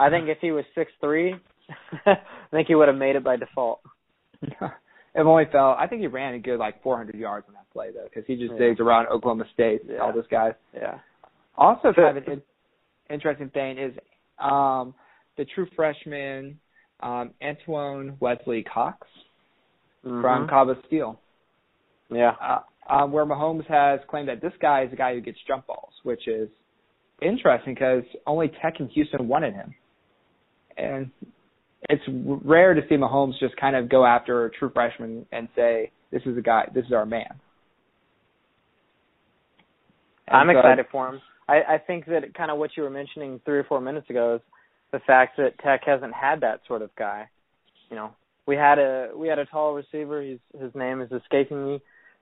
[0.00, 1.34] I think if he was six three,
[2.06, 2.16] I
[2.50, 3.80] think he would have made it by default.
[4.42, 4.52] it
[5.16, 5.76] only fell.
[5.78, 8.36] I think he ran a good like 400 yards on that play though, because he
[8.36, 8.68] just Yeah.
[8.68, 9.82] digs around Oklahoma State.
[9.88, 9.98] Yeah.
[9.98, 10.54] All those guys.
[10.74, 10.98] Yeah.
[11.56, 12.42] Also, So- kind of an in-
[13.10, 13.92] interesting thing is
[14.38, 14.94] um,
[15.36, 16.58] the true freshman
[17.00, 19.06] um, Antoine Wesley Cox
[20.04, 20.20] mm-hmm.
[20.20, 21.20] from Cabo Steel.
[22.10, 22.34] Yeah.
[22.40, 25.66] Uh, um, where Mahomes has claimed that this guy is a guy who gets jump
[25.66, 26.48] balls, which is
[27.22, 29.74] interesting because only Tech and Houston wanted him.
[30.80, 31.10] And
[31.88, 32.02] it's
[32.44, 36.22] rare to see Mahomes just kind of go after a true freshman and say, "This
[36.26, 36.68] is a guy.
[36.74, 37.40] This is our man."
[40.28, 41.20] And I'm so excited for him.
[41.48, 44.36] I, I think that kind of what you were mentioning three or four minutes ago
[44.36, 44.40] is
[44.92, 47.28] the fact that Tech hasn't had that sort of guy.
[47.90, 48.10] You know,
[48.46, 50.22] we had a we had a tall receiver.
[50.22, 51.80] He's his name is escaping me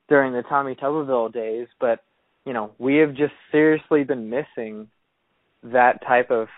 [0.09, 2.03] during the Tommy Tuberville days, but
[2.47, 4.89] you know we have just seriously been missing
[5.63, 6.49] that type of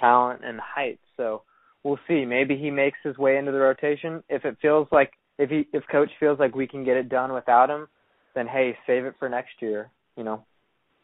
[0.00, 0.98] talent and height.
[1.16, 1.42] So
[1.82, 2.24] we'll see.
[2.24, 4.22] Maybe he makes his way into the rotation.
[4.28, 7.32] If it feels like if he if coach feels like we can get it done
[7.32, 7.88] without him,
[8.34, 9.90] then hey, save it for next year.
[10.16, 10.44] You know,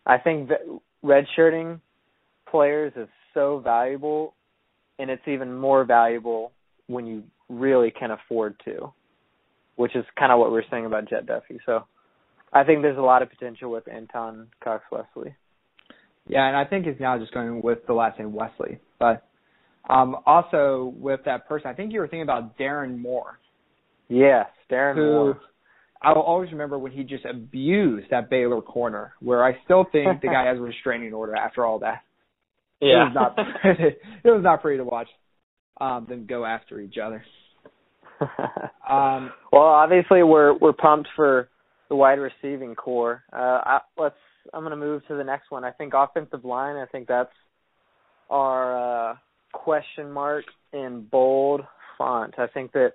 [0.06, 0.60] I think that
[1.04, 1.80] redshirting
[2.50, 4.34] players is so valuable,
[4.98, 6.52] and it's even more valuable
[6.86, 8.92] when you really can afford to,
[9.76, 11.58] which is kind of what we're saying about Jett Duffey.
[11.66, 11.84] So
[12.52, 15.34] I think there's a lot of potential with Anton Cox Wesley.
[16.28, 18.78] Yeah, and I think he's now just going with the last name Wesley.
[18.98, 19.26] But
[19.88, 23.38] um also with that person, I think you were thinking about Darrin Moore.
[24.08, 25.40] Yes, Darrin who, Moore.
[26.00, 30.20] I will always remember when he just abused that Baylor corner, where I still think
[30.20, 32.02] the guy has a restraining order after all that.
[32.80, 33.04] Yeah.
[33.14, 33.38] It was not
[34.24, 35.06] it was not pretty to watch
[35.80, 37.24] um them go after each other.
[38.90, 41.48] um well obviously we're we're pumped for
[41.88, 43.22] the wide receiving core.
[43.32, 44.16] Uh I, let's
[44.52, 45.64] I'm gonna move to the next one.
[45.64, 47.32] I think offensive line, I think that's
[48.30, 49.16] our uh
[49.52, 51.62] question mark in bold
[51.98, 52.34] font.
[52.38, 52.94] I think that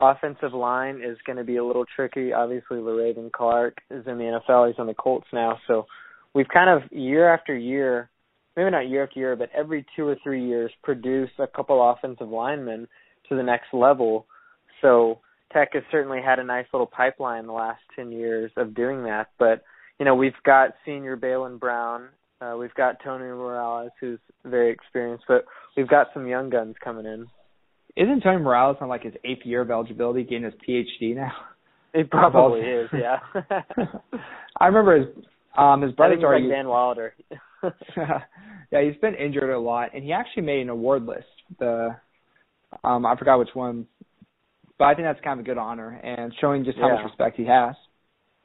[0.00, 2.32] offensive line is going to be a little tricky.
[2.32, 4.68] Obviously, Le'Raven Clark is in the NFL.
[4.68, 5.58] He's on the Colts now.
[5.66, 5.86] So
[6.34, 8.10] we've kind of year after year,
[8.56, 12.28] maybe not year after year, but every two or three years, produce a couple offensive
[12.28, 12.88] linemen
[13.28, 14.26] to the next level.
[14.82, 15.20] So
[15.52, 19.28] Tech has certainly had a nice little pipeline the last 10 years of doing that.
[19.38, 19.62] But,
[19.98, 22.08] you know, we've got senior Baylen Brown.
[22.40, 25.44] Uh, we've got Tony Morales, who's very experienced, but
[25.76, 27.26] we've got some young guns coming in.
[27.96, 31.32] Isn't Tony Morales on like his eighth year of eligibility, getting his PhD now?
[31.92, 33.18] It probably is, yeah.
[34.60, 35.24] I remember his
[35.56, 37.14] um his brother's like already Dan Wilder.
[37.96, 41.24] yeah, he's been injured a lot, and he actually made an award list.
[41.60, 41.96] The
[42.82, 43.86] um I forgot which one,
[44.76, 46.94] but I think that's kind of a good honor and showing just how yeah.
[46.94, 47.76] much respect he has.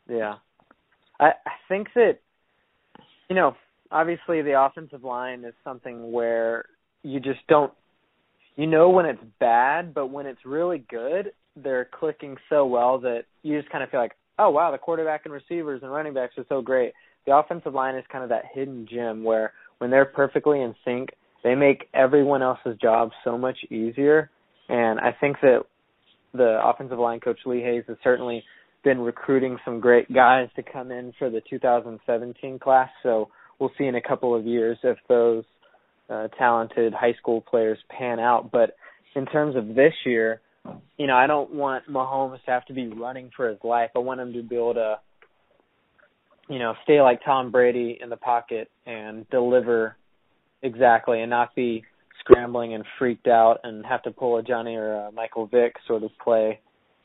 [0.07, 0.35] Yeah,
[1.19, 2.19] I I think that
[3.29, 3.55] you know
[3.91, 6.65] obviously the offensive line is something where
[7.03, 7.73] you just don't
[8.55, 13.23] you know when it's bad, but when it's really good, they're clicking so well that
[13.43, 16.33] you just kind of feel like, oh wow, the quarterback and receivers and running backs
[16.37, 16.93] are so great.
[17.25, 21.09] The offensive line is kind of that hidden gem where when they're perfectly in sync,
[21.43, 24.29] they make everyone else's job so much easier.
[24.67, 25.61] And I think that
[26.33, 28.43] the offensive line coach Lee Hays has certainly
[28.83, 32.89] been recruiting some great guys to come in for the 2017 class.
[33.03, 35.43] So we'll see in a couple of years if those
[36.09, 38.51] uh, talented high school players pan out.
[38.51, 38.75] But
[39.15, 40.41] in terms of this year,
[40.97, 43.91] you know, I don't want Mahomes to have to be running for his life.
[43.95, 44.99] I want him to be able to,
[46.49, 49.95] you know, stay like Tom Brady in the pocket and deliver
[50.61, 51.83] exactly and not be
[52.19, 56.03] scrambling and freaked out and have to pull a Johnny or a Michael Vick sort
[56.03, 56.59] of play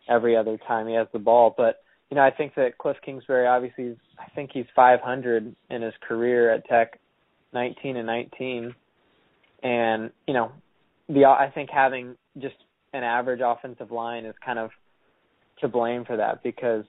[0.09, 1.55] every other time he has the ball.
[1.57, 5.95] But you know, I think that Cliff Kingsbury obviously, I think he's 500 in his
[6.07, 6.99] career at Tech,
[7.53, 8.75] 19 and 19
[9.65, 10.53] and you know,
[11.09, 12.55] the I think having just
[12.93, 14.71] an average offensive line is kind of
[15.61, 16.85] to blame for that because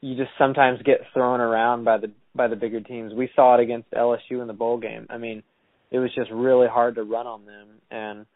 [0.00, 3.12] you just sometimes get thrown around by the by the bigger teams.
[3.14, 5.06] We saw it against LSU in the bowl game.
[5.10, 5.42] I mean,
[5.90, 8.26] it was just really hard to run on them and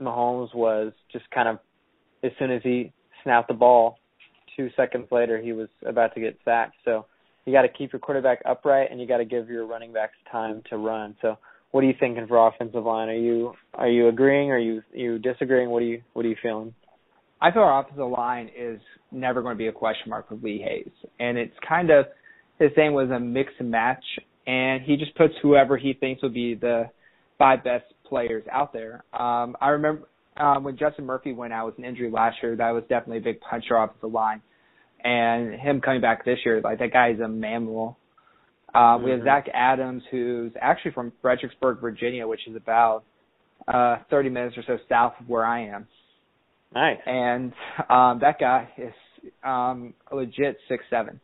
[0.00, 1.58] Mahomes was just kind of
[2.22, 3.98] as soon as he snapped the ball,
[4.56, 6.74] 2 seconds later he was about to get sacked.
[6.84, 7.06] So
[7.44, 10.14] you got to keep your quarterback upright and you got to give your running backs
[10.30, 11.16] time to run.
[11.22, 11.38] So
[11.70, 13.08] what are you thinking for offensive line?
[13.08, 14.50] Are you are you agreeing?
[14.50, 15.70] Are you you disagreeing?
[15.70, 16.74] What are you what are you feeling?
[17.40, 18.80] I feel our offensive line is
[19.10, 22.06] never going to be a question mark with Lee Hays, and it's kind of
[22.58, 24.04] his thing was a mix and match,
[24.46, 26.90] and he just puts whoever he thinks will be the
[27.38, 29.04] five best players out there.
[29.12, 30.08] Um, I remember
[30.40, 33.20] um, when Justin Murphy went out with an injury last year, that was definitely a
[33.20, 34.42] big puncher off the line,
[35.04, 37.98] and him coming back this year, like that guy is a mammal
[38.74, 39.26] uh, we have mm-hmm.
[39.26, 43.02] Zach Adams, who's actually from Fredericksburg, Virginia, which is about
[43.66, 45.88] uh, 30 minutes or so south of where I am.
[46.72, 46.98] Nice.
[47.04, 47.52] And
[47.88, 48.92] um, that guy is
[49.42, 51.20] um, a legit six seven.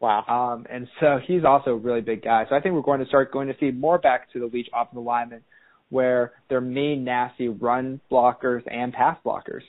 [0.00, 0.24] Wow.
[0.28, 2.44] Um, and so he's also a really big guy.
[2.48, 4.68] So I think we're going to start going to see more back to the Leach
[4.72, 5.42] offensive linemen
[5.90, 9.62] where they're mean, nasty run blockers and pass blockers.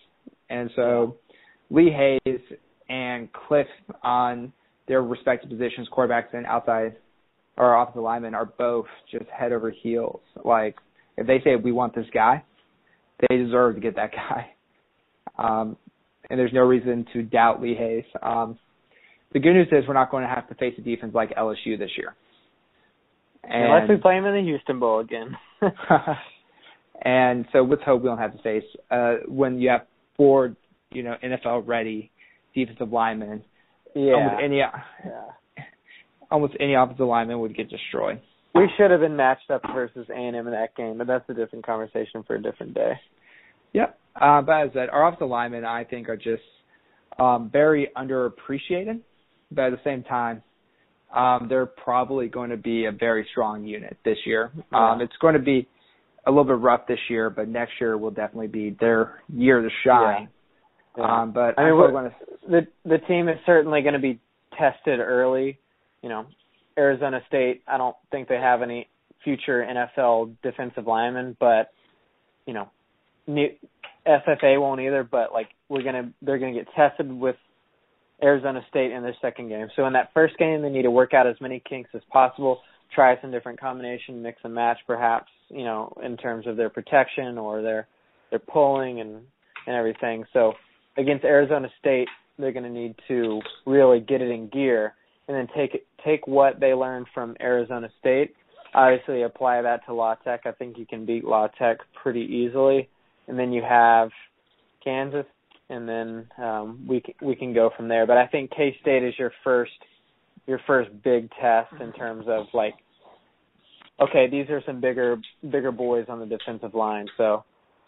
[0.50, 1.18] And so
[1.70, 2.40] Lee Hays
[2.90, 3.68] and Cliff
[4.04, 4.52] on
[4.88, 6.98] their respective positions, quarterbacks and outside
[7.58, 10.22] or offensive linemen, are both just head over heels.
[10.44, 10.76] Like
[11.18, 12.44] if they say we want this guy,
[13.22, 14.52] they deserve to get that guy.
[15.38, 15.78] Um,
[16.30, 18.04] and there's no reason to doubt Lee Hays.
[18.22, 18.60] Um,
[19.32, 21.78] the good news is we're not going to have to face a defense like LSU
[21.80, 22.14] this year.
[23.50, 25.36] And, Unless we play them in the Houston Bowl again.
[27.04, 30.56] and so let's hope we don't have to face uh, when you have four,
[30.92, 32.12] you know, NFL ready
[32.54, 33.44] defensive linemen.
[33.96, 34.14] Yeah.
[34.14, 34.72] Almost any, yeah.
[36.30, 38.22] almost any offensive lineman would get destroyed.
[38.54, 41.28] We should have been matched up versus A and M in that game, but that's
[41.30, 42.94] a different conversation for a different day.
[43.74, 44.00] Yep.
[44.16, 46.44] Uh, but as I said, our offensive linemen, I think, are just
[47.20, 49.02] um, very underappreciated.
[49.52, 50.44] But at the same time,
[51.16, 54.52] um, they're probably going to be a very strong unit this year.
[54.72, 54.92] Yeah.
[54.92, 55.68] Um, it's going to be
[56.28, 59.70] a little bit rough this year, but next year will definitely be their year to
[59.86, 60.22] shine.
[60.22, 60.28] Yeah.
[60.98, 61.22] Yeah.
[61.22, 62.16] Um, but I mean, I'm going to
[62.48, 64.20] the the team is certainly going to be
[64.58, 65.60] tested early.
[66.02, 66.26] You know,
[66.78, 67.64] Arizona State.
[67.68, 68.88] I don't think they have any
[69.24, 71.72] future NFL defensive linemen, but
[72.46, 72.70] you know,
[73.28, 73.50] new,
[74.08, 75.04] FFA won't either.
[75.04, 77.36] But like, we're gonna they're gonna get tested with
[78.22, 79.68] Arizona State in their second game.
[79.76, 82.62] So in that first game, they need to work out as many kinks as possible.
[82.94, 85.28] Try some different combination, mix and match, perhaps.
[85.50, 87.88] You know, in terms of their protection or their
[88.30, 89.22] their pulling and
[89.68, 90.26] and everything.
[90.34, 90.54] So
[90.98, 94.94] against Arizona State, they're going to need to really get it in gear
[95.28, 98.34] and then take it, take what they learned from Arizona State.
[98.74, 100.42] Obviously, apply that to La Tech.
[100.46, 102.90] I think you can beat La Tech pretty easily.
[103.28, 104.10] And then you have
[104.84, 105.26] Kansas,
[105.70, 108.06] and then um, we we can go from there.
[108.06, 109.72] But I think K State is your first
[110.48, 112.74] your first big test in terms of like,
[114.02, 115.18] okay, these are some bigger
[115.52, 117.08] bigger boys on the defensive line.
[117.18, 117.44] So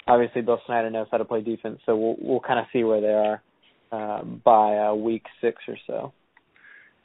[0.08, 1.80] obviously Bill Snyder knows how to play defense.
[1.86, 3.42] So we'll we'll kind of see where they are
[3.92, 6.14] uh, by uh, week six or so.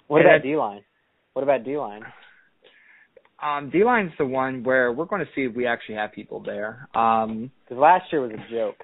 [0.09, 0.83] What Yeah, about D line?
[1.33, 2.03] What about D line?
[3.43, 6.41] um, D line's the one where we're going to see if we actually have people
[6.41, 6.89] there.
[6.95, 8.77] Um, Because last year was a joke.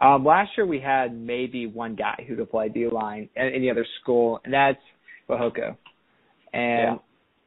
[0.00, 3.70] Um, last year we had maybe one guy who could play D line at any
[3.70, 4.78] other school, and that's
[5.28, 5.76] Fehoko.
[6.52, 7.00] And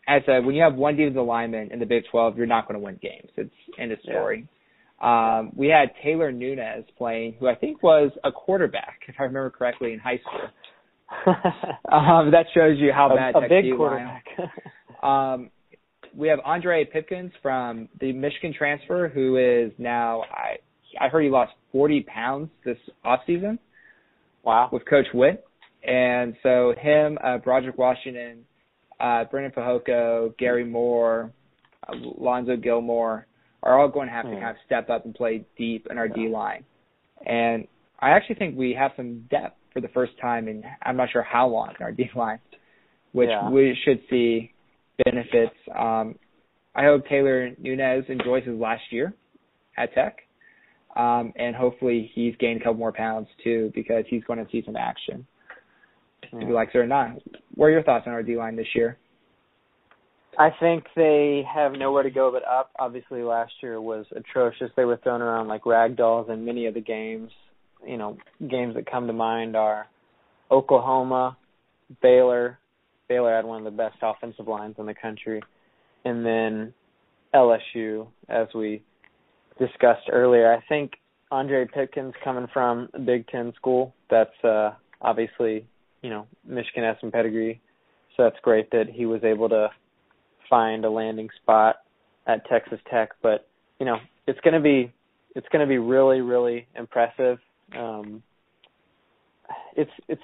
[0.07, 2.67] as I said, when you have one defensive lineman in the Big 12, you're not
[2.67, 3.29] going to win games.
[3.37, 4.47] It's end of story.
[5.01, 9.49] Um, we had Taylor Nunez playing, who I think was a quarterback, if I remember
[9.49, 10.49] correctly, in high school.
[11.91, 14.25] Um, that shows you how bad a, a big D-line- quarterback.
[15.03, 15.49] Um,
[16.15, 20.57] we have Ondre Pipkins from the Michigan transfer, who is now I
[20.99, 23.59] I heard he lost 40 pounds this off season
[24.43, 24.69] wow.
[24.71, 25.45] with Coach Whitt,
[25.87, 28.45] and so him, uh, Broderick Washington,
[28.99, 31.31] uh, Breiden Fehoko, Gary Moore,
[31.87, 33.25] uh, Lonzo Gilmore
[33.63, 34.39] are all going to have to Hmm.
[34.41, 36.63] kind of step up and play deep in our D line,
[37.25, 37.67] and
[37.99, 41.21] I actually think we have some depth for the first time in I'm not sure
[41.23, 42.39] how long in our D line,
[43.13, 43.49] which Yeah.
[43.49, 44.51] we should see
[45.05, 45.55] benefits.
[45.75, 46.15] Um,
[46.75, 49.13] I hope Taylor Nunez enjoys his last year
[49.77, 50.17] at Tech.
[50.95, 54.61] Um, and hopefully he's gained a couple more pounds too because he's going to see
[54.65, 55.25] some action.
[56.33, 57.17] If he likes it or not.
[57.55, 58.97] What are your thoughts on our D line this year?
[60.37, 62.71] I think they have nowhere to go but up.
[62.79, 64.71] Obviously, last year was atrocious.
[64.77, 67.31] They were thrown around like rag dolls in many of the games.
[67.85, 69.87] You know, games that come to mind are
[70.49, 71.37] Oklahoma,
[72.01, 72.59] Baylor.
[73.09, 75.41] Baylor had one of the best offensive lines in the country,
[76.05, 76.73] and then
[77.33, 78.83] LSU, as we
[79.61, 80.51] discussed earlier.
[80.51, 80.93] I think
[81.31, 83.93] Ondre Pipkins coming from a Big Ten school.
[84.09, 84.71] That's uh,
[85.01, 85.65] obviously,
[86.01, 87.61] you know, Michigan has some pedigree,
[88.17, 89.69] so that's great that he was able to
[90.49, 91.77] find a landing spot
[92.27, 93.11] at Texas Tech.
[93.21, 93.47] But
[93.79, 93.97] you know,
[94.27, 94.91] it's going to be
[95.35, 97.37] it's to be really really impressive.
[97.77, 98.23] Um,
[99.77, 100.21] it's it's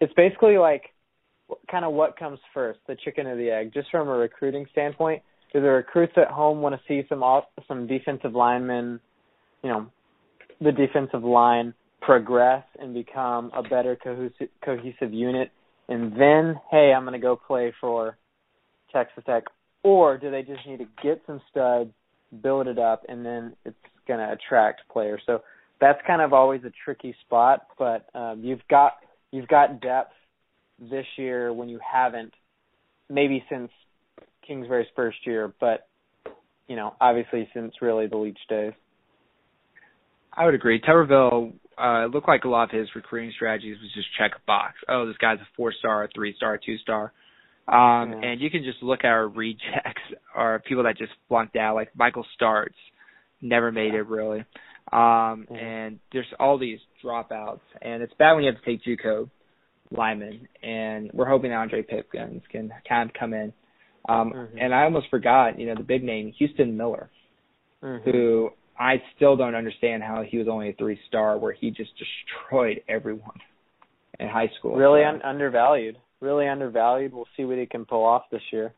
[0.00, 0.94] it's basically like
[1.70, 5.22] kind of what comes first, the chicken or the egg, just from a recruiting standpoint.
[5.52, 7.24] Do the recruits at home want to see some
[7.66, 9.00] some defensive linemen,
[9.62, 9.86] you know,
[10.60, 15.50] the defensive line progress and become a better cohesive, cohesive unit,
[15.88, 18.16] and then hey, I'm going to go play for
[18.92, 19.44] Texas Tech,
[19.82, 21.90] or do they just need to get some studs,
[22.42, 25.20] build it up, and then it's going to attract players?
[25.26, 25.40] So
[25.80, 28.92] that's kind of always a tricky spot, but um, you've got
[29.32, 30.12] you've got depth
[30.78, 32.32] this year when you haven't,
[33.08, 33.70] maybe since
[34.50, 35.86] Kingsbury's first year, but
[36.66, 38.72] you know, obviously since really the Leach days.
[40.32, 40.80] I would agree.
[40.80, 44.40] Tuberville uh, it looked like a lot of his recruiting strategies was just check a
[44.46, 44.74] box.
[44.88, 47.12] Oh, this guy's a four star, a three star, two star.
[47.68, 48.30] Um, Yeah.
[48.30, 50.02] and you can just look at our rejects
[50.36, 52.74] or people that just flunked out, like Michael Starts,
[53.40, 54.44] never made it really.
[54.92, 55.56] Um, Yeah.
[55.58, 59.30] and there's all these dropouts, and it's bad when you have to take JUCO
[59.92, 60.48] linemen.
[60.62, 63.52] And we're hoping Ondre Pipkins can kind of come in.
[64.08, 64.48] Um, Mhm.
[64.58, 67.10] And I almost forgot, you know, the big name, Houston Miller,
[67.82, 68.02] Mhm.
[68.02, 71.92] who I still don't understand how he was only a three star, where he just
[71.98, 73.40] destroyed everyone
[74.18, 74.74] in high school.
[74.76, 75.96] really un- undervalued.
[76.20, 77.12] Really undervalued.
[77.12, 78.72] We'll see what he can pull off this year.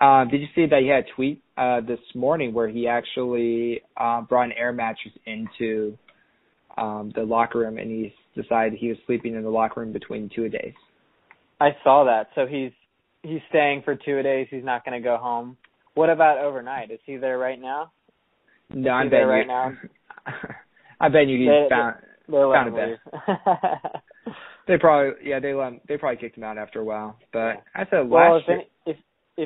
[0.00, 3.82] Um, did you see that he had a tweet uh, this morning where he actually
[3.96, 5.96] uh, brought an air mattress into
[6.76, 10.28] um, the locker room and he decided he was sleeping in the locker room between
[10.34, 10.74] two a days.
[11.60, 12.30] I saw that.
[12.34, 12.72] So he's
[13.22, 14.46] he's staying for two days.
[14.50, 15.56] He's not going to go home.
[15.94, 16.90] What about overnight?
[16.90, 17.92] Is he there right now?
[18.74, 19.48] No, I bet there right you.
[19.48, 19.72] now?
[21.00, 21.96] I bet you he They- found.
[22.28, 22.98] They're Found him leave.
[24.68, 27.18] They probably yeah they let him, they probably kicked him out after a while.
[27.32, 27.60] But Yeah.
[27.74, 28.56] I said well, last if year.
[28.58, 28.96] any, if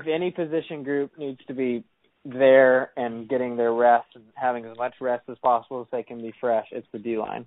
[0.03, 1.85] if any position group needs to be
[2.27, 6.19] there and getting their rest and having as much rest as possible so they can
[6.21, 7.47] be fresh, it's the D line.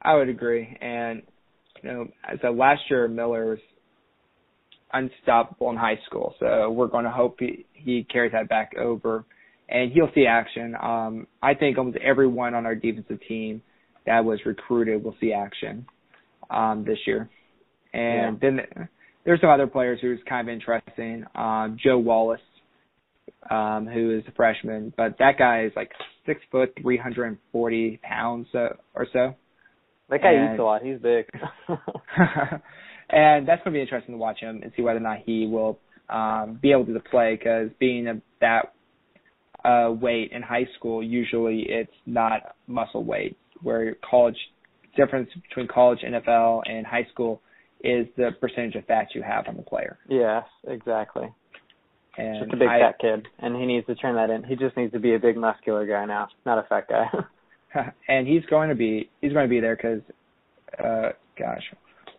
[0.00, 0.78] I would agree.
[0.80, 1.22] And
[1.82, 3.58] you know, as a last year Miller was
[4.94, 6.34] unstoppable in high school.
[6.40, 9.24] So we're going to hope he, he carries that back over
[9.68, 10.74] and he'll see action.
[10.80, 13.62] Um, I think almost everyone on our defensive team
[14.06, 15.86] that was recruited will see action
[16.50, 17.28] um, this year.
[17.92, 18.60] And then
[19.24, 21.24] there's some other players who's kind of interesting.
[21.34, 22.40] Um, Joe Wallace,
[23.50, 25.90] um, who is a freshman, but that guy is like
[26.26, 29.34] six foot, 340 pounds so, or so.
[30.10, 30.82] That guy And- eats a lot.
[30.82, 31.26] He's big.
[33.10, 35.46] and that's going to be interesting to watch him and see whether or not he
[35.46, 35.78] will
[36.08, 38.72] um, be able to play because being a, that
[39.64, 43.36] uh, weight in high school, usually it's not muscle weight.
[43.62, 44.36] Where college
[44.96, 47.40] difference between college, NFL, and high school
[47.82, 49.98] is the percentage of fat you have on the player.
[50.08, 51.32] yes, exactly.
[52.16, 54.44] And Just a big I, fat kid, and he needs to turn that in.
[54.44, 57.06] He just needs to be a big muscular guy now, not a fat guy.
[58.08, 60.00] and he's going to be he's going to be there because,
[60.78, 61.62] uh, gosh,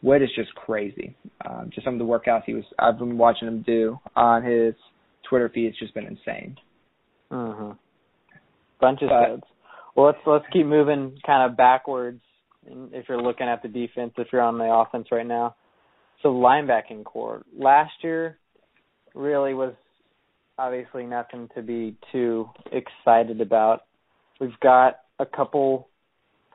[0.05, 1.15] Wood is just crazy.
[1.43, 4.75] Um, just some of the workouts he was I've been watching him do on his
[5.27, 5.65] Twitter feed.
[5.65, 6.55] It's just been insane.
[7.31, 7.75] mhm.
[8.79, 9.47] Bunch of But-.
[9.95, 12.21] Well, let's let's keep moving kind of backwards.
[12.67, 15.55] If you're looking at the defense, if you're on the offense right now,
[16.21, 18.37] so linebacking core last year
[19.15, 19.73] really was
[20.59, 23.85] obviously nothing to be too excited about.
[24.39, 25.87] We've got a couple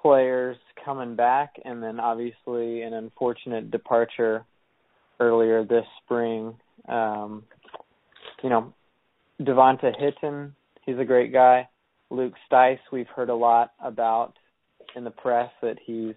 [0.02, 4.44] players coming back, and then obviously an unfortunate departure
[5.18, 6.54] earlier this spring.
[6.88, 7.44] Um,
[8.42, 8.72] you know,
[9.42, 10.54] D'Vonta Hinton,
[10.84, 11.68] he's a great guy.
[12.10, 14.34] Luke Stice, we've heard a lot about
[14.96, 16.14] in the press that he's,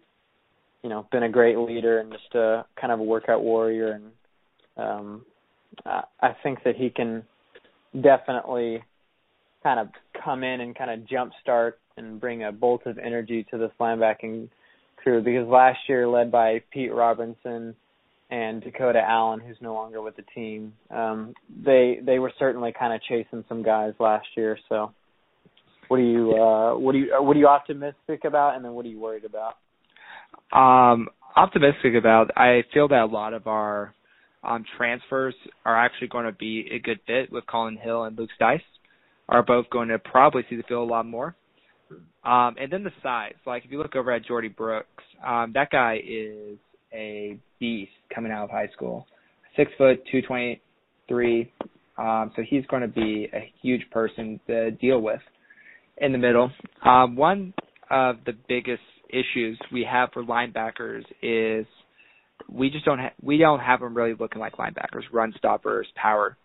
[0.82, 4.06] you know, been a great leader and just a kind of a workout warrior, and
[4.78, 5.26] um,
[5.86, 7.24] I I think that he can
[8.02, 8.84] definitely
[9.62, 9.90] kind of
[10.24, 14.50] come in and kind of jumpstart and bring a bolt of energy to this linebacking
[14.98, 17.76] crew because last year led by Pete Robertson
[18.30, 21.34] and Dakota Allen who's no longer with the team um
[21.66, 24.92] they they were certainly kind of chasing some guys last year so
[25.90, 28.86] what are you uh what are you what are you optimistic about and then what
[28.86, 29.56] are you worried about
[30.52, 32.32] Um, optimistic about.
[32.38, 33.94] I feel that a lot of our
[34.44, 35.36] um, transfers
[35.66, 38.62] are actually going to be a good fit with Kolin Hill and Luke Stice.
[39.30, 41.36] Are both going to probably see the field a lot more.
[42.26, 43.34] Um, and then the size.
[43.46, 46.58] Like if you look over at Jordy Brooks, um, that guy is
[46.94, 49.06] a beast coming out of high school.
[49.56, 50.62] Six foot, two twenty
[51.08, 51.52] three.
[51.98, 55.20] Um, so he's going to be a huge person to deal with
[55.98, 56.52] in the middle.
[56.84, 57.54] Um, one
[57.92, 61.68] of the biggest issues we have for linebackers is
[62.50, 66.36] we just don't ha- we don't have them really looking like linebackers, run stoppers, power,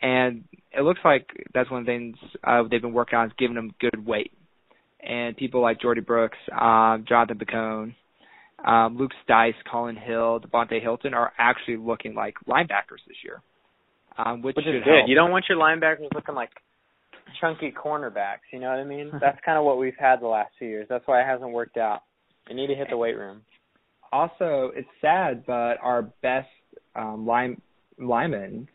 [0.00, 3.32] and it looks like that's one of the things uh, they've been working on is
[3.38, 4.32] giving them good weight.
[5.06, 7.94] And people like Jordy Brooks, um, Jonathan Bacone,
[8.66, 13.42] um, Luke Stice, Kolin Hill, D'Vonta Hinton are actually looking like linebackers this year,
[14.16, 15.00] um, which, which is good.
[15.00, 15.08] help.
[15.08, 16.50] you don't want your linebackers looking like
[17.40, 19.10] chunky cornerbacks you know what i mean?
[19.20, 20.86] That's kind of what we've had the last few years.
[20.88, 22.02] That's why it hasn't worked out.
[22.48, 23.42] You need to hit the weight room.
[24.12, 26.48] Also it's sad, but our best
[26.94, 27.60] um, line
[27.98, 28.68] linemen,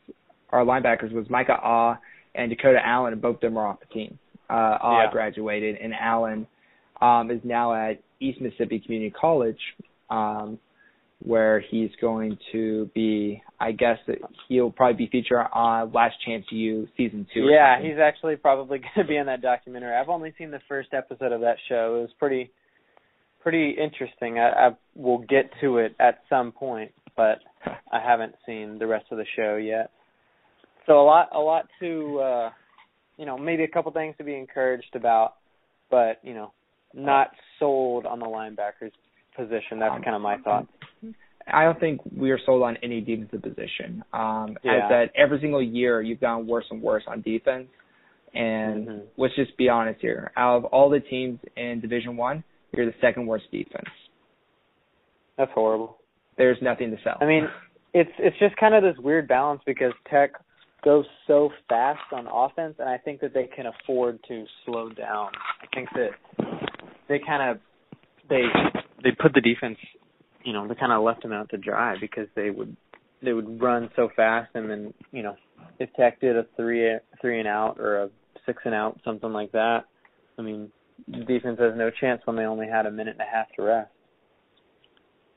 [0.50, 1.98] our linebackers was Micah Ah
[2.36, 4.20] and Dakota Allen, and both of them are off the team.
[4.50, 5.12] Uh, Ah Yeah.
[5.12, 6.48] graduated, and Allen
[7.02, 9.60] um, is now at East Mississippi Community College,
[10.10, 10.60] um,
[11.24, 13.42] where he's going to be.
[13.60, 17.42] I guess that he'll probably be featured on Last Chance U season two.
[17.42, 20.94] yeah he's actually probably going to be in that documentary i've only seen the first
[20.94, 22.50] episode of that show it was pretty
[23.42, 27.40] pretty interesting i, I will get to it at some point but
[27.92, 29.92] I haven't seen the rest of the show yet.
[30.88, 32.50] So a lot, a lot to, uh,
[33.20, 35.36] you know, maybe a couple things to be encouraged about,
[35.92, 36.54] but you know,
[36.94, 38.94] not sold on the linebackers
[39.36, 39.78] position.
[39.78, 40.68] That's kind of my thought.
[41.52, 44.04] I don't think we are sold on any defensive position.
[44.14, 44.74] Um, Yeah.
[44.74, 47.68] As that every single year you've gotten worse and worse on defense.
[48.34, 49.08] And Mhm.
[49.18, 50.32] let's just be honest here.
[50.38, 53.90] Out of all the teams in Division One, you're the second worst defense.
[55.36, 55.98] That's horrible.
[56.38, 57.18] There's nothing to sell.
[57.20, 57.50] I mean,
[57.94, 60.40] it's it's just kind of this weird balance because Tech
[60.84, 65.32] goes so fast on offense, and I think that they can afford to slow down.
[65.62, 66.12] I think that
[67.08, 67.58] they kind of
[68.30, 68.44] they
[69.04, 69.78] they put the defense,
[70.44, 72.76] you know, they kind of left them out to dry because they would
[73.22, 75.36] they would run so fast, and then you know,
[75.80, 78.10] if Tech did a three three and out or a
[78.46, 79.86] six and out, something like that,
[80.38, 80.72] I mean,
[81.08, 83.64] the defense has no chance when they only had a minute and a half to
[83.64, 83.92] rest.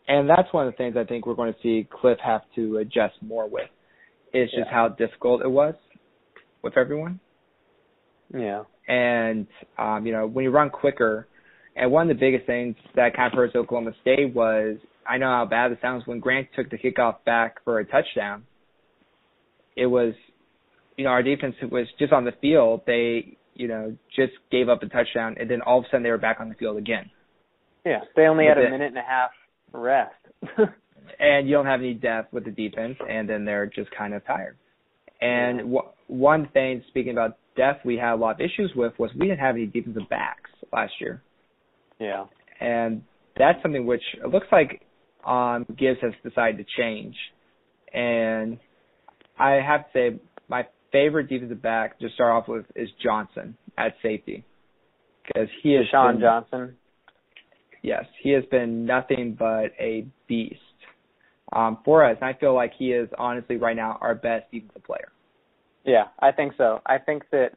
[0.09, 2.79] and that's one of the things I think we're going to see Cliff have to
[2.79, 3.69] adjust more with.
[4.35, 4.73] Is just Yeah.
[4.73, 5.75] how difficult it was
[6.63, 7.21] with everyone.
[8.35, 8.63] Yeah.
[8.89, 9.47] And
[9.79, 11.29] um, you know, when you run quicker,
[11.77, 15.27] and one of the biggest things that kind of hurts Oklahoma State was I know
[15.27, 18.45] how bad it sounds when Grant took the kickoff back for a touchdown.
[19.77, 20.15] It was,
[20.97, 22.83] you know, our defense was just on the field.
[22.87, 26.11] They, you know, just gave up a touchdown, and then all of a sudden they
[26.11, 27.11] were back on the field again.
[27.85, 29.31] Yeah, they only had a minute and a half
[29.73, 30.15] rest.
[31.19, 34.25] and you don't have any depth with the defense, and then they're just kind of
[34.27, 34.57] tired.
[35.21, 39.11] And w- one thing, speaking about depth, we had a lot of issues with was
[39.19, 41.23] we didn't have any defensive backs last year,
[41.99, 42.25] yeah.
[42.61, 43.03] and
[43.37, 44.83] that's something which it looks like
[45.27, 47.15] um, Gibbs has decided to change.
[47.95, 48.59] And
[49.39, 53.95] I have to say, my favorite defensive back to start off with is Johnson at
[54.03, 54.45] safety,
[55.27, 56.77] because he is Jah'Shawn Johnson.
[57.83, 60.61] Yes, he has been nothing but a beast
[61.53, 62.17] um, for us.
[62.21, 65.09] And I feel like he is honestly right now our best defensive player.
[65.85, 66.81] Yeah, I think so.
[66.87, 67.51] I think that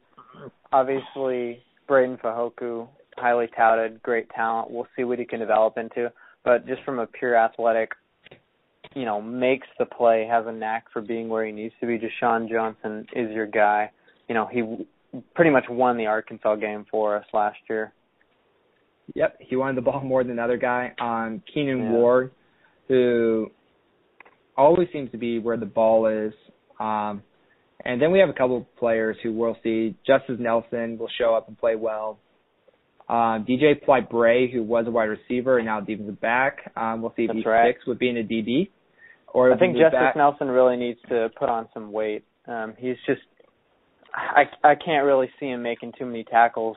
[0.72, 4.70] obviously Breiden Fehoko, highly touted, great talent.
[4.70, 6.12] We'll see what he can develop into.
[6.44, 7.92] But just from a pure athletic,
[8.94, 11.98] you know, makes the play, has a knack for being where he needs to be.
[11.98, 13.90] Jah'Shawn Johnson is your guy.
[14.28, 14.86] You know, he
[15.34, 17.92] pretty much won the Arkansas game for us last year.
[19.14, 20.92] Yep, he wanted the ball more than the other guy.
[21.00, 21.90] Um, Keenon Yeah.
[21.90, 22.30] Ward,
[22.88, 23.50] who
[24.56, 26.32] always seems to be where the ball is.
[26.80, 27.22] Um,
[27.84, 29.96] and then we have a couple of players who we'll see.
[30.08, 32.18] Justis Nelson will show up and play well.
[33.08, 36.72] Um, DJ Polite-Bray, who was a wide receiver and now defensive back.
[36.76, 37.72] Um, we'll see if That's he right.
[37.72, 38.70] sticks with being a DB.
[39.32, 40.16] Or I think Justis back.
[40.16, 42.24] Nelson really needs to put on some weight.
[42.48, 43.20] Um, he's just,
[44.14, 46.76] I I can't really see him making too many tackles,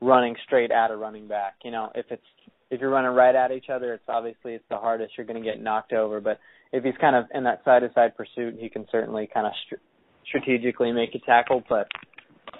[0.00, 1.56] running straight at a running back.
[1.64, 2.22] You know, if it's
[2.70, 5.14] if you're running right at each other, it's obviously it's the hardest.
[5.18, 6.20] You're going to get knocked over.
[6.20, 6.38] But
[6.72, 9.52] if he's kind of in that side to side pursuit, he can certainly kind of
[9.66, 9.82] str-
[10.26, 11.62] strategically make a tackle.
[11.68, 11.88] But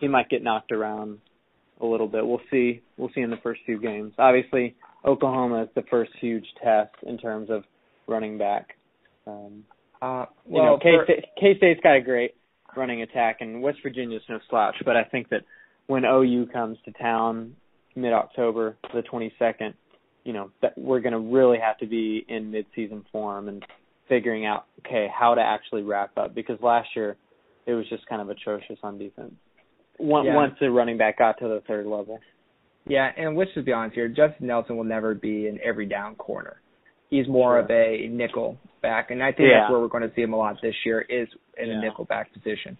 [0.01, 1.19] he might get knocked around
[1.81, 2.27] a little bit.
[2.27, 2.83] We'll see.
[2.97, 4.13] We'll see in the first few games.
[4.19, 7.65] Obviously, Oklahoma is the first huge test in terms of
[8.07, 8.77] running back.
[9.27, 9.65] Um,
[10.03, 12.35] Uh, you well, know, K for- State K State's got a great
[12.77, 14.77] running attack, and West Virginia's no slouch.
[14.85, 15.43] But I think that
[15.87, 17.55] when OU comes to town
[17.97, 19.75] mid October, the 22nd,
[20.25, 23.65] you know, that we're going to really have to be in mid season form and
[24.11, 27.17] figuring out okay how to actually wrap up because last year
[27.67, 29.33] it was just kind of atrocious on defense.
[29.99, 30.35] Once Yeah.
[30.37, 32.19] once the running back got to the third level.
[32.87, 34.09] Yeah, and let's just be honest here.
[34.09, 36.61] Justin Nelson will never be an every down corner.
[37.09, 37.59] He's more Sure.
[37.61, 39.61] of a nickel back, and I think Yeah.
[39.61, 41.79] that's where we're going to see him a lot this year is in Yeah.
[41.79, 42.77] a nickel back position.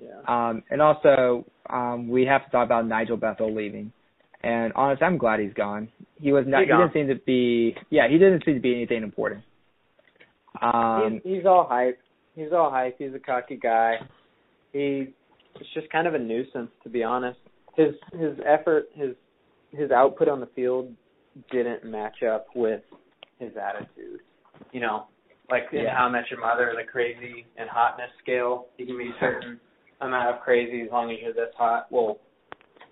[0.00, 0.08] Yeah.
[0.26, 3.92] Um, and also, um, we have to talk about Nigel Bethel leaving.
[4.42, 5.88] And honestly, I'm glad he's gone.
[6.20, 6.60] He was not.
[6.62, 7.76] He He, didn't seem to be.
[7.90, 9.42] Yeah, he didn't seem to be anything important.
[10.60, 11.98] Um, he's, he's all hype.
[12.34, 12.96] He's all hype.
[12.98, 13.96] He's a cocky guy.
[14.72, 15.14] He
[15.56, 17.38] it's just kind of a nuisance to be honest.
[17.76, 19.14] His his effort, his
[19.72, 20.92] his output on the field
[21.50, 22.82] didn't match up with
[23.38, 24.20] his attitude.
[24.72, 25.06] You know,
[25.50, 28.66] like in How I Met Your Mother, the crazy and hotness scale.
[28.78, 29.60] You can be a certain
[30.00, 31.86] amount of crazy as long as you're this hot.
[31.90, 32.18] Well,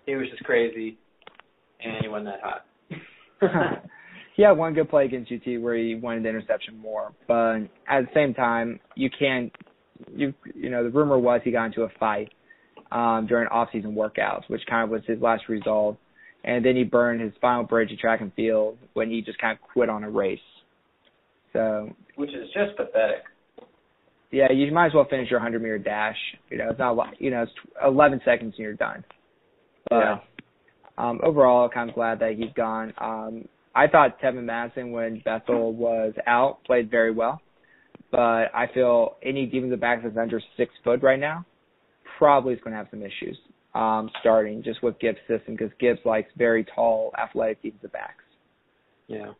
[0.06, 0.98] he was just crazy,
[1.82, 3.82] and he wasn't that hot.
[4.42, 8.00] he had one good play against UT where he wanted the interception more, but at
[8.02, 9.52] the same time, you can't.
[10.12, 12.32] You you know the rumor was he got into a fight
[12.90, 15.96] um, during off-season workouts, which kind of was his last result,
[16.42, 19.56] and then he burned his final bridge at track and field when he just kind
[19.56, 20.40] of quit on a race.
[21.52, 23.22] So Which is just pathetic.
[24.32, 26.16] yeah, you might as well finish your 100 meter dash.
[26.50, 27.14] You know, it's not a lot.
[27.20, 27.52] You know, it's
[27.86, 29.04] 11 seconds and you're done.
[29.88, 30.18] But Yeah.
[30.98, 32.92] um, overall, kind of glad that he's gone.
[32.98, 37.40] Um, I thought Tevin Madison, when Bethel was out, played very well.
[38.10, 41.46] but I feel any defensive back that's under six foot right now
[42.18, 43.38] probably is going to have some issues
[43.74, 48.24] um, starting just with Gibbs' system because Gibbs likes very tall, athletic defensive backs.
[49.08, 49.32] Yeah.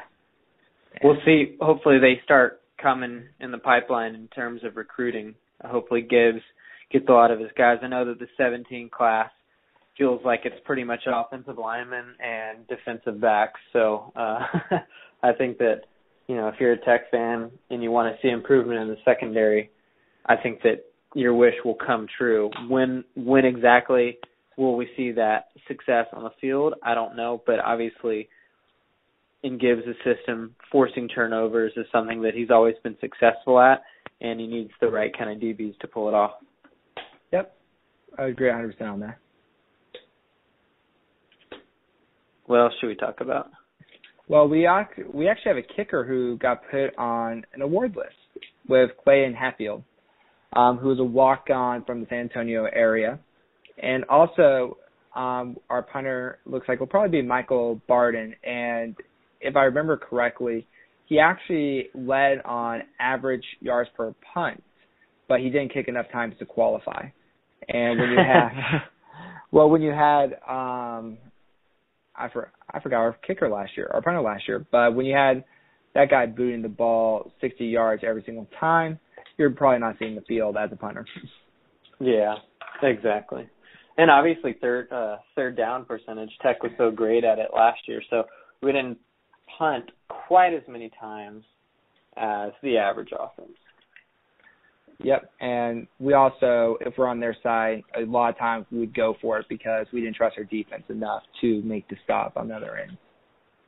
[1.02, 1.56] We'll see.
[1.60, 5.34] Hopefully, they start coming in the pipeline in terms of recruiting.
[5.62, 6.42] Hopefully, Gibbs
[6.90, 7.78] gets a lot of his guys.
[7.82, 9.30] I know that the 17 class
[9.96, 13.60] feels like it's pretty much offensive linemen and defensive backs.
[13.72, 14.40] So uh,
[15.22, 15.82] I think that
[16.28, 18.96] you know if you're a Tech fan and you want to see improvement in the
[19.04, 19.70] secondary,
[20.26, 20.84] I think that
[21.14, 22.50] your wish will come true.
[22.68, 24.18] When when exactly
[24.56, 26.74] will we see that success on the field?
[26.82, 28.28] I don't know, but obviously
[29.42, 33.82] in Gibbs' system, forcing turnovers is something that he's always been successful at,
[34.20, 36.32] and he needs the right kind of DBs to pull it off.
[37.32, 37.56] Yep,
[38.18, 39.18] I agree 100% on that.
[42.46, 43.50] What else should we talk about?
[44.28, 44.68] Well, we
[45.12, 49.82] we actually have a kicker who got put on an award list with Clayton Hatfield,
[50.54, 53.18] um, who is a walk-on from the San Antonio area,
[53.82, 54.78] and also
[55.14, 58.96] um, our punter looks like will probably be Michael Barden, and
[59.40, 60.66] if I remember correctly,
[61.06, 64.62] he actually led on average yards per punt,
[65.28, 67.06] but he didn't kick enough times to qualify.
[67.68, 68.50] And when you had,
[69.50, 71.18] well, when you had, um,
[72.16, 75.14] I for I forgot our kicker last year, our punter last year, but when you
[75.14, 75.44] had
[75.94, 78.98] that guy booting the ball 60 yards every single time,
[79.36, 81.06] you're probably not seeing the field as a punter.
[82.00, 82.34] Yeah,
[82.82, 83.48] exactly.
[83.96, 88.02] And obviously third uh third down percentage Tech was so great at it last year.
[88.10, 88.24] So
[88.60, 88.98] we didn't
[89.56, 91.44] punt quite as many times
[92.16, 93.56] as the average offense.
[95.04, 98.94] Yep, and we also, if we're on their side, a lot of times we would
[98.94, 102.48] go for it because we didn't trust our defense enough to make the stop on
[102.48, 102.96] the other end.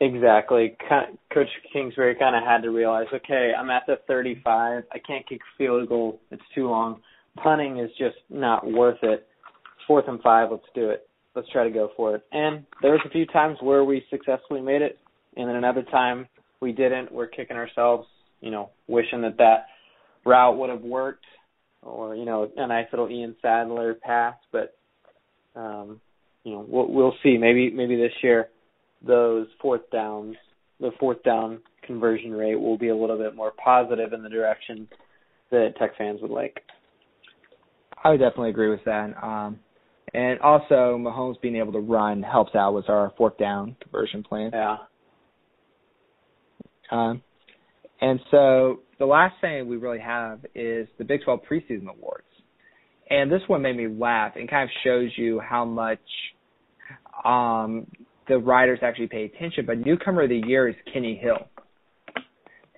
[0.01, 0.76] Exactly.
[1.32, 4.85] Coach Kingsbury kind of had to realize, okay, I'm at the 35.
[4.93, 6.20] I can't kick field goal.
[6.30, 7.01] It's too long.
[7.37, 9.26] Punting is just not worth it.
[9.87, 10.51] Fourth and five.
[10.51, 11.09] Let's do it.
[11.35, 12.22] Let's try to go for it.
[12.32, 14.99] And there was a few times where we successfully made it
[15.37, 16.28] and then another time
[16.61, 17.12] we didn't.
[17.12, 18.07] We're kicking ourselves,
[18.41, 19.66] you know, wishing that that
[20.25, 21.27] route would have worked,
[21.83, 24.35] or you know, a nice little Ian Sadler pass.
[24.53, 24.77] But
[25.55, 26.01] um,
[26.45, 27.37] you know, we'll we'll see.
[27.37, 28.49] Maybe maybe this year
[29.07, 30.37] those fourth downs,
[30.81, 34.89] the fourth down conversion rate will be a little bit more positive in the direction
[35.51, 36.61] that Tech fans would like.
[38.03, 39.14] I would definitely agree with that.
[39.22, 39.59] Um,
[40.12, 44.51] and also, Mahomes being able to run helps out with our fourth down conversion plan.
[44.53, 44.77] Yeah.
[46.91, 47.22] Um,
[48.01, 52.24] and so the last thing we really have is the Big 12 preseason awards.
[53.11, 56.01] And this one made me laugh and kind of shows you how much
[57.24, 57.86] um,
[58.28, 59.66] the writers actually pay attention.
[59.66, 61.49] But newcomer of the year is Kenny Hill.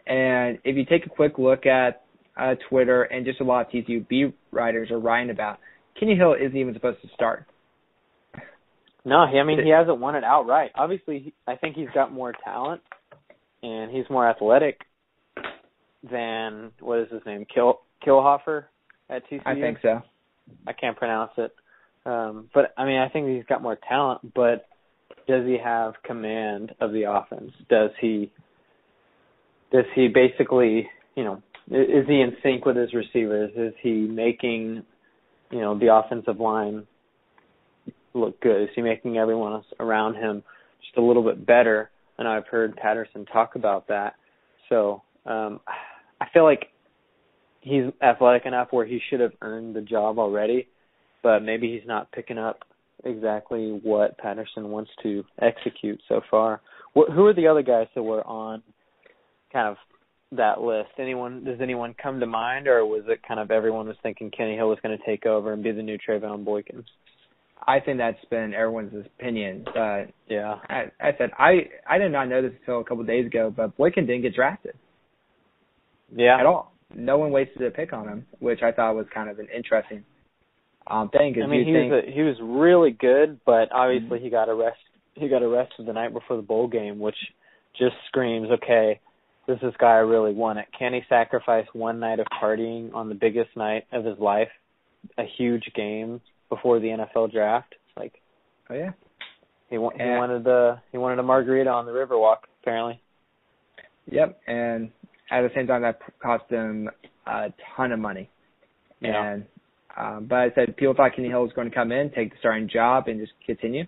[0.07, 2.05] And if you take a quick look at
[2.37, 5.59] uh, Twitter and just a lot of TCU beat writers are writing about,
[5.99, 7.47] Kenny Hill isn't even supposed to start.
[9.05, 10.73] No, I mean he hasn't won it outright.
[10.75, 12.83] Obviously, I think he's got more talent,
[13.63, 14.81] and he's more athletic
[16.11, 18.65] than what is his name, Kill Killhofer
[19.09, 19.43] at TCU.
[19.47, 20.03] I think so.
[20.67, 21.53] I can't pronounce it,
[22.05, 24.35] um, but I mean I think he's got more talent.
[24.35, 24.67] But
[25.27, 27.53] does he have command of the offense?
[27.69, 28.33] Does he?
[29.73, 33.51] Does he basically, you know, is he in sync with his receivers?
[33.57, 34.85] Is he making,
[35.51, 36.87] you know, the offensive line
[38.15, 38.63] look good?
[38.63, 40.45] Is he making everyone else around him
[40.81, 41.91] just a little bit better?
[42.19, 44.15] and I've heard Patterson talk about that.
[44.69, 45.61] So um,
[46.27, 46.67] I feel like
[47.61, 50.69] he's athletic enough where he should have earned the job already,
[51.23, 52.61] but maybe he's not picking up
[53.05, 56.61] exactly what Patterson wants to execute so far.
[56.97, 58.63] Wh- who are the other guys that were on
[59.53, 59.77] kind of
[60.37, 60.91] that list?
[60.99, 61.45] Anyone?
[61.45, 64.69] Does anyone come to mind, or was it kind of everyone was thinking Kenny Hill
[64.69, 66.85] was going to take over and be the new Trevone Boykin?
[67.67, 69.65] I think that's been everyone's opinion.
[69.73, 73.07] But yeah, I, I said I I did not know this until a couple of
[73.07, 74.75] days ago, but Boykin didn't get drafted.
[76.15, 76.73] Yeah, at all.
[76.95, 80.05] No one wasted a pick on him, which I thought was kind of an interesting
[80.87, 81.35] um thing.
[81.43, 84.25] I mean, he think, was a, he was really good, but obviously mm-hmm.
[84.25, 84.81] he got arrested.
[85.15, 87.17] He got arrested the night before the bowl game, which
[87.79, 89.01] just screams, okay,
[89.49, 90.67] does this guy I really want it?
[90.79, 94.49] Can he sacrifice one night of partying on the biggest night of his life,
[95.19, 97.75] a huge game before the NFL draft.
[97.97, 98.15] Like,
[98.71, 98.91] oh yeah,
[99.71, 103.01] he wa- he wanted the he wanted a margarita on the Riverwalk apparently.
[104.11, 104.91] Yep, and
[105.31, 106.89] at the same time that cost him
[107.27, 108.31] a ton of money.
[109.01, 109.33] Yeah.
[109.33, 109.45] And
[109.97, 112.37] um, but I said people thought Kenny Hill was going to come in, take the
[112.39, 113.85] starting job, and just continue.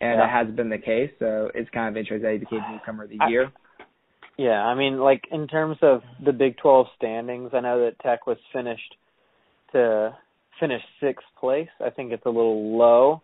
[0.00, 0.16] And yeah.
[0.16, 1.10] that hasn't been the case.
[1.18, 3.50] So it's kind of interesting that he became newcomer of the year.
[4.36, 8.26] Yeah, I mean, like in terms of the Big 12 standings, I know that Tech
[8.26, 8.94] was finished
[9.72, 10.14] to
[10.60, 11.68] finish sixth place.
[11.84, 13.22] I think it's a little low.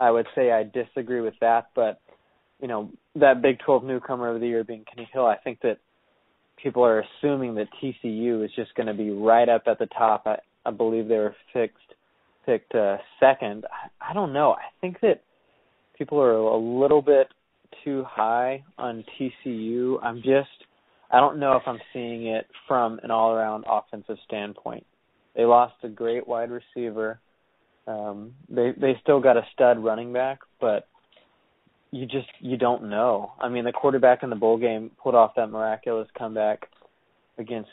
[0.00, 2.00] I would say I disagree with that, but
[2.60, 5.78] you know that Big 12 newcomer of the year being Kenny Hill, I think that
[6.62, 10.22] people are assuming that TCU is just going to be right up at the top.
[10.26, 11.78] I, I believe they were fixed
[12.44, 13.64] picked uh, second.
[13.70, 14.52] I, I don't know.
[14.52, 15.22] I think that
[15.96, 17.28] people are a little bit
[17.84, 19.96] too high on TCU.
[20.02, 20.48] I'm just
[21.10, 24.84] I don't know if I'm seeing it from an all around offensive standpoint.
[25.36, 27.20] They lost a great wide receiver.
[27.86, 30.88] Um they they still got a stud running back, but
[31.94, 33.32] you just you don't know.
[33.40, 36.66] I mean, the quarterback in the bowl game pulled off that miraculous comeback
[37.38, 37.70] against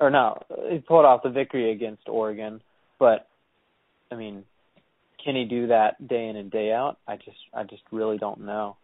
[0.00, 2.60] or no, he pulled off the victory against Oregon,
[2.98, 3.26] but
[4.12, 4.44] I mean,
[5.24, 6.98] can he do that day in and day out?
[7.08, 8.76] I just I just really don't know.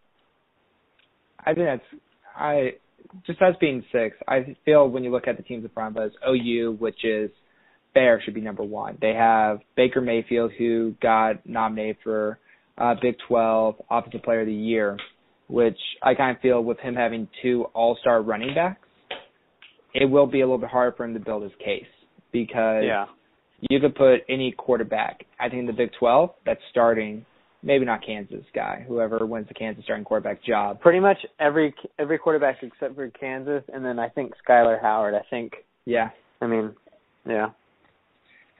[1.39, 2.01] I think that's
[2.35, 2.71] I
[3.27, 4.17] just as being six.
[4.27, 7.29] I feel when you look at the teams in front of us, OU, which is
[7.93, 8.97] fair, should be number one.
[8.99, 12.39] They have Baker Mayfield, who got nominated for
[12.77, 14.97] uh, Big 12 Offensive Player of the Year,
[15.47, 18.87] which I kind of feel with him having two All Star running backs,
[19.93, 21.85] it will be a little bit harder for him to build his case
[22.31, 23.05] because yeah.
[23.69, 25.25] you could put any quarterback.
[25.39, 27.25] I think in the Big 12 that's starting
[27.65, 30.79] maybe not Kansas guy, whoever wins the Kansas starting quarterback job.
[30.79, 35.15] Pretty much every every quarterback except for Kansas, and then I think Skyler Howard.
[35.15, 35.53] I think.
[35.85, 36.09] Yeah.
[36.41, 36.73] I mean,
[37.27, 37.49] yeah.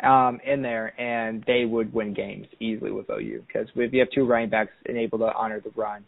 [0.04, 4.10] Um, in there, and they would win games easily with OU because if you have
[4.14, 6.04] two running backs able to honor the run.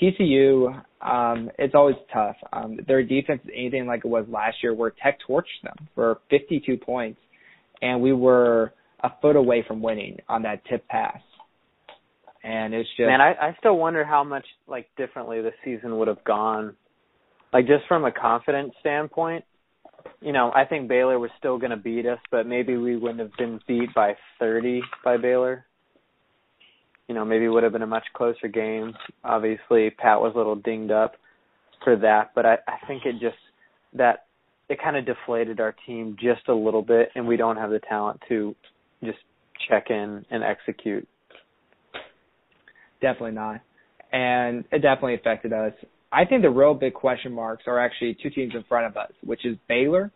[0.00, 2.36] TCU, um, it's always tough.
[2.52, 6.18] Um, their defense is anything like it was last year, where Tech torched them for
[6.28, 7.18] 52 points,
[7.80, 11.20] and we were a foot away from winning on that tip pass
[12.44, 16.08] and it's just man I, I still wonder how much like differently the season would
[16.08, 16.76] have gone
[17.52, 19.44] like just from a confidence standpoint
[20.20, 23.20] you know i think baylor was still going to beat us but maybe we wouldn't
[23.20, 25.64] have been beat by 30 by baylor
[27.08, 28.92] you know maybe it would have been a much closer game
[29.22, 31.14] obviously pat was a little dinged up
[31.82, 33.36] for that but i i think it just
[33.92, 34.26] that
[34.68, 37.80] it kind of deflated our team just a little bit and we don't have the
[37.80, 38.54] talent to
[39.02, 39.18] just
[39.68, 41.06] check in and execute
[43.04, 43.60] Definitely not.
[44.12, 45.74] And it definitely affected us.
[46.14, 49.10] I think the real big question marks are actually two teams in front of us,
[49.24, 50.12] which is Baylor,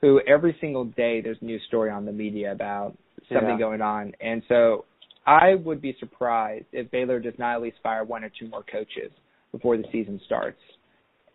[0.00, 2.96] who every single day there's a new story on the media about
[3.28, 3.58] something yeah.
[3.58, 4.12] going on.
[4.20, 4.84] And so
[5.26, 8.62] I would be surprised if Baylor does not at least fire one or two more
[8.70, 9.10] coaches
[9.50, 10.60] before the season starts.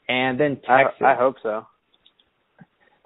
[0.07, 1.01] And then Texas.
[1.01, 1.65] I, I hope so.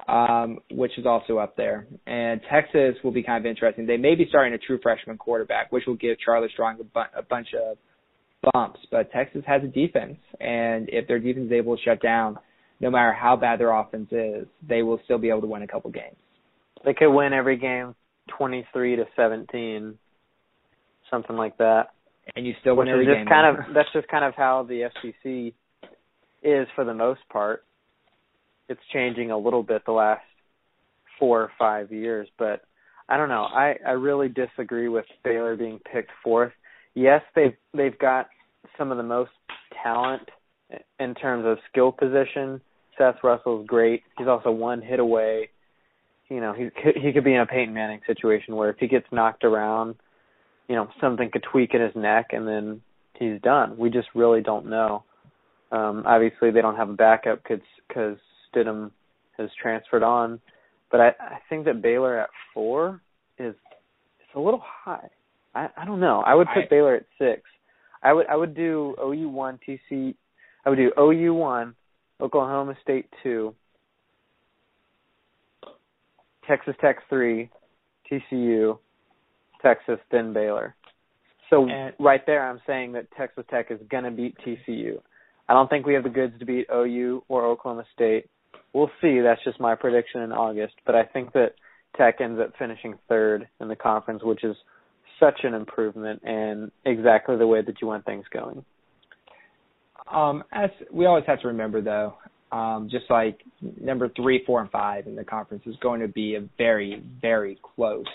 [0.08, 1.88] Um, which is also up there.
[2.06, 3.86] And Texas will be kind of interesting.
[3.86, 7.18] They may be starting a true freshman quarterback, which will give Charlie Strong a, bu-
[7.18, 7.78] a bunch of
[8.52, 8.80] bumps.
[8.92, 12.38] But Texas has a defense, and if their defense is able to shut down,
[12.80, 15.68] no matter how bad their offense is, they will still be able to win a
[15.68, 16.16] couple games.
[16.86, 17.96] They could win every game,
[18.38, 19.98] twenty-three to seventeen,
[21.10, 21.92] something like that.
[22.36, 23.28] And you still win Which every is game.
[23.28, 25.54] kind of that's just kind of how the FCC
[26.42, 27.64] is for the most part.
[28.70, 30.24] It's changing a little bit the last
[31.20, 32.62] four or five years, but
[33.08, 33.44] I don't know.
[33.44, 36.54] I I really disagree with Baylor being picked fourth.
[36.96, 38.28] Yes, they've they've got
[38.78, 39.32] some of the most
[39.82, 40.30] talent
[41.00, 42.62] in terms of skill position.
[42.98, 44.04] Seth Russell's great.
[44.18, 45.50] He's also one hit away.
[46.30, 46.70] You know, he
[47.00, 49.96] he could be in a Peyton Manning situation where if he gets knocked around,
[50.68, 52.82] you know, something could tweak in his neck and then
[53.18, 53.78] he's done.
[53.78, 55.04] We just really don't know.
[55.72, 58.18] Um, obviously, they don't have a backup because
[58.54, 58.92] Stidham
[59.38, 60.40] has transferred on,
[60.92, 63.02] but I, I think that Baylor at four
[63.40, 63.56] is
[64.20, 65.10] it's a little high.
[65.56, 66.22] I, I don't know.
[66.26, 67.42] I would put I, Baylor at six.
[68.02, 70.16] I would I would do OU one, TC.
[70.66, 71.76] I would do OU one,
[72.20, 73.56] Oklahoma State two,
[76.48, 77.50] Texas Tech three,
[78.12, 78.78] TCU,
[79.62, 80.76] Texas, then Baylor.
[81.50, 85.00] So and, right there, I'm saying that Texas Tech is going to beat TCU.
[85.48, 88.30] I don't think we have the goods to beat OU or Oklahoma State.
[88.74, 89.20] We'll see.
[89.20, 90.74] That's just my prediction in August.
[90.86, 91.52] But I think that
[91.98, 94.56] Tech ends up finishing third in the conference, which is
[95.20, 98.64] such an improvement and exactly the way that you want things going.
[100.12, 102.16] Um, as we always have to remember, though,
[102.52, 103.40] um, just like
[103.82, 107.58] number three, four, and five in the conference is going to be a very, very
[107.76, 108.06] close.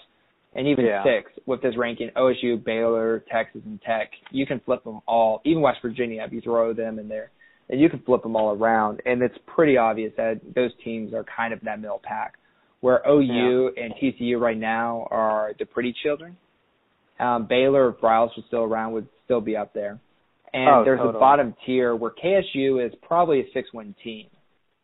[0.54, 1.02] And even yeah.
[1.04, 5.40] six with this ranking, OSU, Baylor, Texas, and Tech, you can flip them all.
[5.44, 7.30] Even West Virginia, if you throw them in there,
[7.68, 9.00] and you can flip them all around.
[9.04, 12.34] And it's pretty obvious that those teams are kind of that middle pack,
[12.80, 13.84] where OU yeah.
[13.84, 16.36] and TCU right now are the pretty children.
[17.18, 19.98] Um, Baylor, if Briles was still around, would still be up there.
[20.52, 21.16] And oh, there's totally.
[21.16, 24.26] a bottom tier where KSU is probably a six-win team,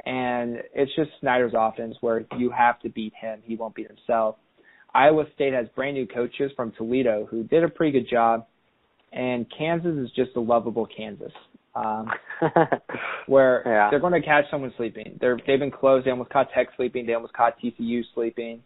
[0.04, 3.40] And it's just Snyder's offense where you have to beat him.
[3.44, 4.36] He won't beat himself.
[4.94, 8.46] Iowa State has brand new coaches from Toledo who did a pretty good job,
[9.12, 11.32] and Kansas is just a lovable Kansas,
[11.74, 12.08] um,
[13.26, 13.88] where yeah.
[13.90, 15.18] they're going to catch someone sleeping.
[15.20, 16.06] They're they've been closed.
[16.06, 17.06] They almost caught Tech sleeping.
[17.06, 18.62] They almost caught TCU sleeping.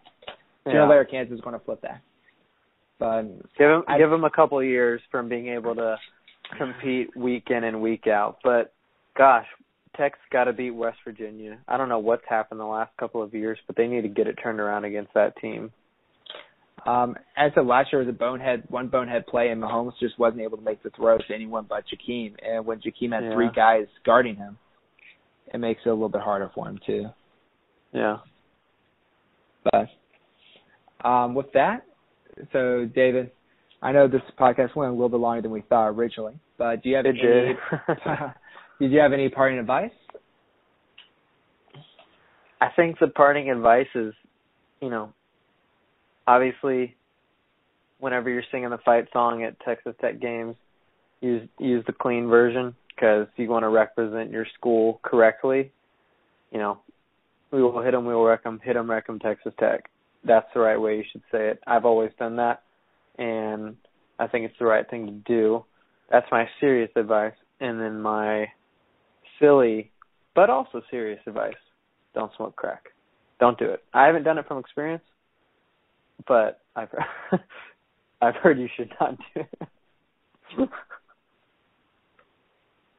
[0.64, 2.02] Sooner or later, Kansas is going to flip that.
[2.98, 3.22] But
[3.56, 5.96] give him I, give him a couple of years from being able to
[6.56, 8.38] compete week in and week out.
[8.42, 8.72] But
[9.16, 9.46] gosh,
[9.96, 11.58] Tech's got to beat West Virginia.
[11.68, 14.26] I don't know what's happened the last couple of years, but they need to get
[14.26, 15.72] it turned around against that team.
[16.86, 20.42] Um, as of last year, was a bonehead, one bonehead play, and Mahomes just wasn't
[20.42, 22.34] able to make the throw to anyone but Jakeem.
[22.42, 23.34] And when Jakeem had yeah.
[23.34, 24.56] three guys guarding him,
[25.52, 27.06] it makes it a little bit harder for him too.
[27.92, 28.18] Yeah.
[29.64, 31.84] But um, with that,
[32.52, 33.30] so David,
[33.82, 36.88] I know this podcast went a little bit longer than we thought originally, but do
[36.88, 37.20] you have it any?
[37.20, 37.56] Did.
[38.80, 39.92] did you have any parting advice?
[42.60, 44.12] I think the parting advice is,
[44.80, 45.12] you know,
[46.26, 46.96] obviously,
[48.00, 50.56] whenever you're singing the fight song at Texas Tech games,
[51.20, 55.70] use use the clean version because you want to represent your school correctly.
[56.50, 56.78] You know,
[57.52, 59.88] we will hit them, we will wreck them, hit them, wreck them, Texas Tech.
[60.24, 61.60] That's the right way you should say it.
[61.66, 62.62] I've always done that,
[63.18, 63.76] and
[64.18, 65.64] I think it's the right thing to do.
[66.10, 67.34] That's my serious advice.
[67.60, 68.46] And then my
[69.38, 69.90] silly,
[70.34, 71.54] but also serious advice:
[72.14, 72.84] don't smoke crack.
[73.40, 73.82] Don't do it.
[73.94, 75.04] I haven't done it from experience,
[76.26, 76.88] but I've
[78.22, 80.68] I've heard you should not do it.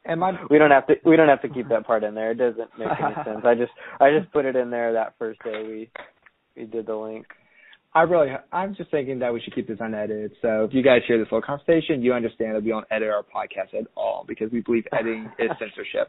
[0.06, 2.32] And my we don't have to we don't have to keep that part in there.
[2.32, 3.46] It doesn't make any sense.
[3.46, 5.90] I just I just put it in there that first day we
[6.60, 7.26] we did the link.
[7.94, 10.32] I really I'm just thinking that we should keep this unedited.
[10.42, 13.24] So if you guys hear this little conversation, you understand that we don't edit our
[13.24, 16.08] podcast at all because we believe editing is censorship.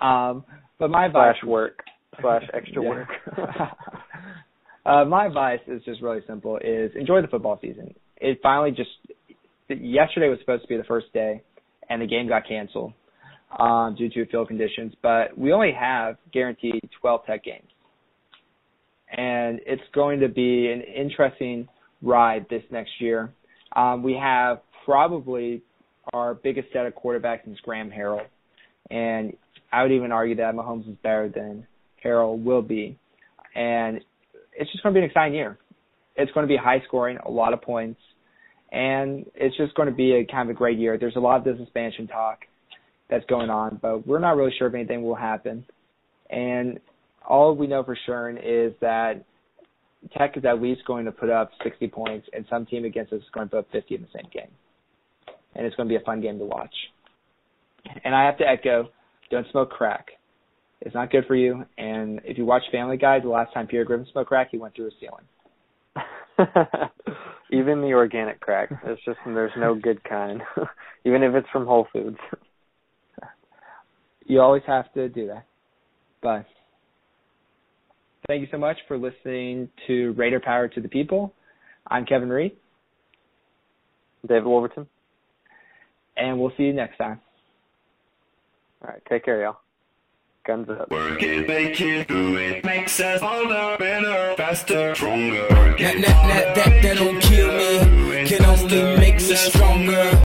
[0.00, 0.44] Um,
[0.78, 1.82] but my advice slash work
[2.20, 2.88] slash extra yeah.
[2.88, 3.08] work.
[4.86, 7.94] uh, my advice is just really simple: is enjoy the football season.
[8.16, 8.90] It finally just
[9.68, 11.42] yesterday was supposed to be the first day,
[11.90, 12.94] and the game got canceled
[13.58, 14.94] um, due to field conditions.
[15.02, 17.68] But we only have guaranteed 12 Tech games,
[19.16, 21.68] and it's going to be an interesting
[22.02, 23.32] ride this next year.
[23.74, 25.62] Um, we have probably
[26.12, 28.26] our biggest set of quarterbacks since Graham Harrell,
[28.90, 29.36] and
[29.72, 31.66] I would even argue that Mahomes is better than
[32.04, 32.98] Harrell will be.
[33.54, 34.00] And
[34.52, 35.58] it's just going to be an exciting year.
[36.14, 38.00] It's going to be high scoring, a lot of points,
[38.70, 40.98] and it's just going to be a kind of a great year.
[40.98, 42.40] There's a lot of this expansion talk
[43.10, 45.64] that's going on, but we're not really sure if anything will happen.
[46.30, 46.80] And
[47.26, 49.24] all we know for sure is that
[50.16, 53.20] Tech is at least going to put up 60 points, and some team against us
[53.20, 54.50] is going to put up 50 in the same game.
[55.54, 56.74] And it's going to be a fun game to watch.
[58.04, 58.88] And I have to echo,
[59.30, 60.08] don't smoke crack.
[60.80, 61.64] It's not good for you.
[61.78, 64.74] And if you watch Family Guy, the last time Peter Griffin smoked crack, he went
[64.74, 65.24] through a ceiling.
[67.50, 68.70] Even the organic crack.
[68.84, 70.42] It's just there's no good kind.
[71.04, 72.18] Even if it's from Whole Foods.
[74.26, 75.46] you always have to do that.
[76.22, 76.46] But
[78.28, 81.32] thank you so much for listening to Raider Power to the People.
[81.86, 82.52] I'm Kevin Reed.
[84.26, 84.86] David Wolverton.
[86.16, 87.20] And we'll see you next time.
[88.82, 89.02] All right.
[89.08, 89.58] Take care, y'all.
[90.46, 90.90] Guns up.
[90.90, 92.64] Work it, make it, do it.
[92.64, 95.46] Makes us harder, better, faster, stronger.
[95.50, 98.28] Work That, it that, that, that, that don't kill me.
[98.28, 100.25] Can only make us